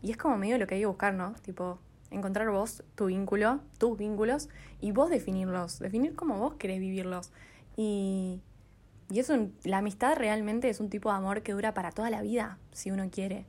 y 0.00 0.10
es 0.10 0.16
como 0.16 0.36
medio 0.36 0.58
lo 0.58 0.66
que 0.66 0.76
hay 0.76 0.80
que 0.80 0.86
buscar, 0.86 1.14
¿no? 1.14 1.34
Tipo, 1.42 1.80
encontrar 2.10 2.50
vos 2.50 2.82
tu 2.94 3.06
vínculo, 3.06 3.60
tus 3.78 3.96
vínculos, 3.98 4.48
y 4.80 4.92
vos 4.92 5.10
definirlos, 5.10 5.78
definir 5.78 6.14
cómo 6.14 6.38
vos 6.38 6.54
querés 6.54 6.80
vivirlos. 6.80 7.32
Y, 7.76 8.40
y 9.10 9.20
eso, 9.20 9.48
la 9.64 9.78
amistad 9.78 10.16
realmente 10.16 10.68
es 10.68 10.80
un 10.80 10.90
tipo 10.90 11.10
de 11.10 11.16
amor 11.16 11.42
que 11.42 11.52
dura 11.52 11.74
para 11.74 11.92
toda 11.92 12.10
la 12.10 12.22
vida, 12.22 12.58
si 12.72 12.90
uno 12.90 13.08
quiere. 13.10 13.46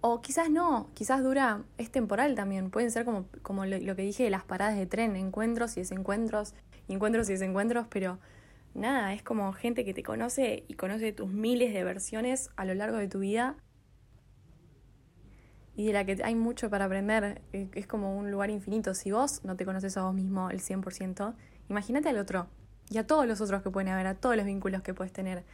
O 0.00 0.20
quizás 0.20 0.50
no, 0.50 0.90
quizás 0.94 1.22
dura, 1.22 1.62
es 1.78 1.90
temporal 1.90 2.34
también, 2.34 2.70
pueden 2.70 2.90
ser 2.90 3.04
como, 3.04 3.26
como 3.42 3.64
lo, 3.64 3.78
lo 3.78 3.96
que 3.96 4.02
dije 4.02 4.24
de 4.24 4.30
las 4.30 4.44
paradas 4.44 4.76
de 4.76 4.86
tren, 4.86 5.16
encuentros 5.16 5.76
y 5.76 5.80
desencuentros, 5.80 6.54
encuentros 6.88 7.28
y 7.30 7.32
desencuentros, 7.32 7.86
pero 7.88 8.18
nada, 8.74 9.14
es 9.14 9.22
como 9.22 9.52
gente 9.52 9.84
que 9.84 9.94
te 9.94 10.02
conoce 10.02 10.64
y 10.68 10.74
conoce 10.74 11.12
tus 11.12 11.30
miles 11.30 11.72
de 11.72 11.84
versiones 11.84 12.50
a 12.56 12.64
lo 12.66 12.74
largo 12.74 12.98
de 12.98 13.08
tu 13.08 13.20
vida 13.20 13.56
y 15.76 15.86
de 15.86 15.92
la 15.92 16.04
que 16.04 16.20
hay 16.22 16.34
mucho 16.34 16.70
para 16.70 16.84
aprender. 16.84 17.42
Eh, 17.52 17.68
es 17.74 17.86
como 17.86 18.16
un 18.16 18.30
lugar 18.30 18.50
infinito. 18.50 18.94
Si 18.94 19.10
vos 19.10 19.44
no 19.44 19.56
te 19.56 19.64
conoces 19.64 19.96
a 19.96 20.02
vos 20.02 20.14
mismo 20.14 20.50
el 20.50 20.60
100%, 20.60 21.34
imagínate 21.68 22.08
al 22.08 22.18
otro 22.18 22.48
y 22.90 22.98
a 22.98 23.06
todos 23.06 23.26
los 23.26 23.40
otros 23.40 23.62
que 23.62 23.70
pueden 23.70 23.88
haber, 23.88 24.06
a 24.06 24.14
todos 24.14 24.36
los 24.36 24.44
vínculos 24.44 24.82
que 24.82 24.94
puedes 24.94 25.12
tener. 25.12 25.44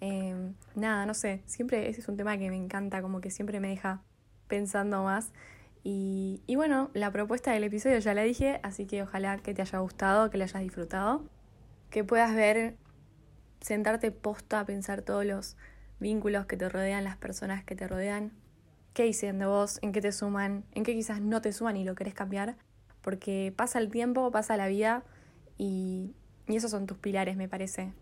Em, 0.00 0.54
nada, 0.74 1.04
no 1.04 1.14
sé, 1.14 1.42
siempre 1.46 1.88
ese 1.90 2.00
es 2.00 2.08
un 2.08 2.16
tema 2.16 2.38
que 2.38 2.48
me 2.48 2.56
encanta, 2.56 3.02
como 3.02 3.20
que 3.20 3.30
siempre 3.30 3.60
me 3.60 3.68
deja 3.68 4.02
pensando 4.48 5.04
más. 5.04 5.32
Y, 5.82 6.42
y 6.46 6.56
bueno, 6.56 6.90
la 6.94 7.10
propuesta 7.10 7.52
del 7.52 7.64
episodio 7.64 7.98
ya 7.98 8.14
la 8.14 8.22
dije, 8.22 8.60
así 8.62 8.86
que 8.86 9.02
ojalá 9.02 9.38
que 9.38 9.54
te 9.54 9.62
haya 9.62 9.78
gustado, 9.78 10.30
que 10.30 10.38
la 10.38 10.44
hayas 10.44 10.62
disfrutado, 10.62 11.24
que 11.90 12.04
puedas 12.04 12.34
ver, 12.34 12.76
sentarte 13.60 14.10
posta 14.10 14.60
a 14.60 14.64
pensar 14.64 15.02
todos 15.02 15.24
los 15.24 15.56
vínculos 15.98 16.46
que 16.46 16.56
te 16.56 16.68
rodean, 16.68 17.04
las 17.04 17.16
personas 17.16 17.64
que 17.64 17.74
te 17.76 17.86
rodean, 17.86 18.32
qué 18.92 19.04
dicen 19.04 19.38
de 19.38 19.46
vos, 19.46 19.78
en 19.82 19.92
qué 19.92 20.00
te 20.00 20.12
suman, 20.12 20.64
en 20.72 20.84
qué 20.84 20.94
quizás 20.94 21.20
no 21.20 21.40
te 21.40 21.52
suman 21.52 21.76
y 21.76 21.84
lo 21.84 21.94
querés 21.94 22.14
cambiar, 22.14 22.56
porque 23.02 23.52
pasa 23.56 23.78
el 23.78 23.90
tiempo, 23.90 24.30
pasa 24.30 24.56
la 24.56 24.68
vida 24.68 25.04
y, 25.56 26.14
y 26.48 26.56
esos 26.56 26.70
son 26.70 26.86
tus 26.86 26.98
pilares, 26.98 27.36
me 27.36 27.48
parece. 27.48 27.92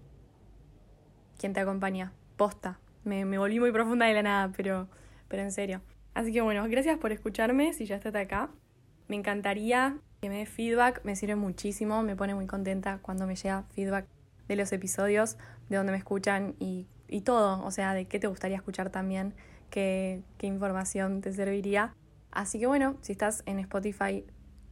¿Quién 1.38 1.52
te 1.52 1.60
acompaña? 1.60 2.12
Posta. 2.36 2.80
Me, 3.04 3.24
me 3.24 3.38
volví 3.38 3.60
muy 3.60 3.72
profunda 3.72 4.06
de 4.06 4.14
la 4.14 4.22
nada, 4.22 4.52
pero, 4.56 4.88
pero 5.28 5.42
en 5.42 5.52
serio. 5.52 5.80
Así 6.14 6.32
que 6.32 6.40
bueno, 6.40 6.66
gracias 6.68 6.98
por 6.98 7.12
escucharme, 7.12 7.72
si 7.72 7.86
ya 7.86 7.96
estás 7.96 8.14
acá. 8.14 8.50
Me 9.06 9.16
encantaría 9.16 9.98
que 10.20 10.28
me 10.28 10.38
des 10.38 10.48
feedback, 10.48 11.00
me 11.04 11.14
sirve 11.14 11.36
muchísimo, 11.36 12.02
me 12.02 12.16
pone 12.16 12.34
muy 12.34 12.46
contenta 12.46 12.98
cuando 13.02 13.26
me 13.26 13.36
llega 13.36 13.64
feedback 13.70 14.06
de 14.48 14.56
los 14.56 14.72
episodios, 14.72 15.36
de 15.68 15.76
donde 15.76 15.92
me 15.92 15.98
escuchan 15.98 16.56
y, 16.58 16.86
y 17.06 17.20
todo, 17.20 17.64
o 17.64 17.70
sea, 17.70 17.94
de 17.94 18.06
qué 18.06 18.18
te 18.18 18.26
gustaría 18.26 18.56
escuchar 18.56 18.90
también 18.90 19.34
qué, 19.70 20.22
información 20.42 21.20
te 21.20 21.32
serviría. 21.32 21.94
Así 22.30 22.58
que 22.58 22.66
bueno, 22.66 22.96
si 23.00 23.12
estás 23.12 23.42
en 23.46 23.58
Spotify, 23.58 24.24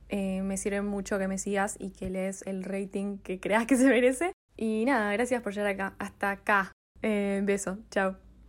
eh, 0.08 0.42
me 0.42 0.56
sirve 0.56 0.82
mucho 0.82 1.18
que 1.18 1.28
me 1.28 1.38
sigas 1.38 1.76
y 1.78 1.90
que 1.90 2.10
lees 2.10 2.42
el 2.46 2.64
rating 2.64 3.18
que 3.18 3.40
creas 3.40 3.66
que 3.66 3.76
se 3.76 3.86
merece. 3.86 4.32
Y 4.56 4.84
nada, 4.84 5.12
gracias 5.12 5.42
por 5.42 5.52
llegar 5.52 5.72
acá. 5.72 5.94
Hasta 5.98 6.30
acá. 6.30 6.72
Eh, 7.02 7.40
beso. 7.44 7.78
Chao. 7.90 8.25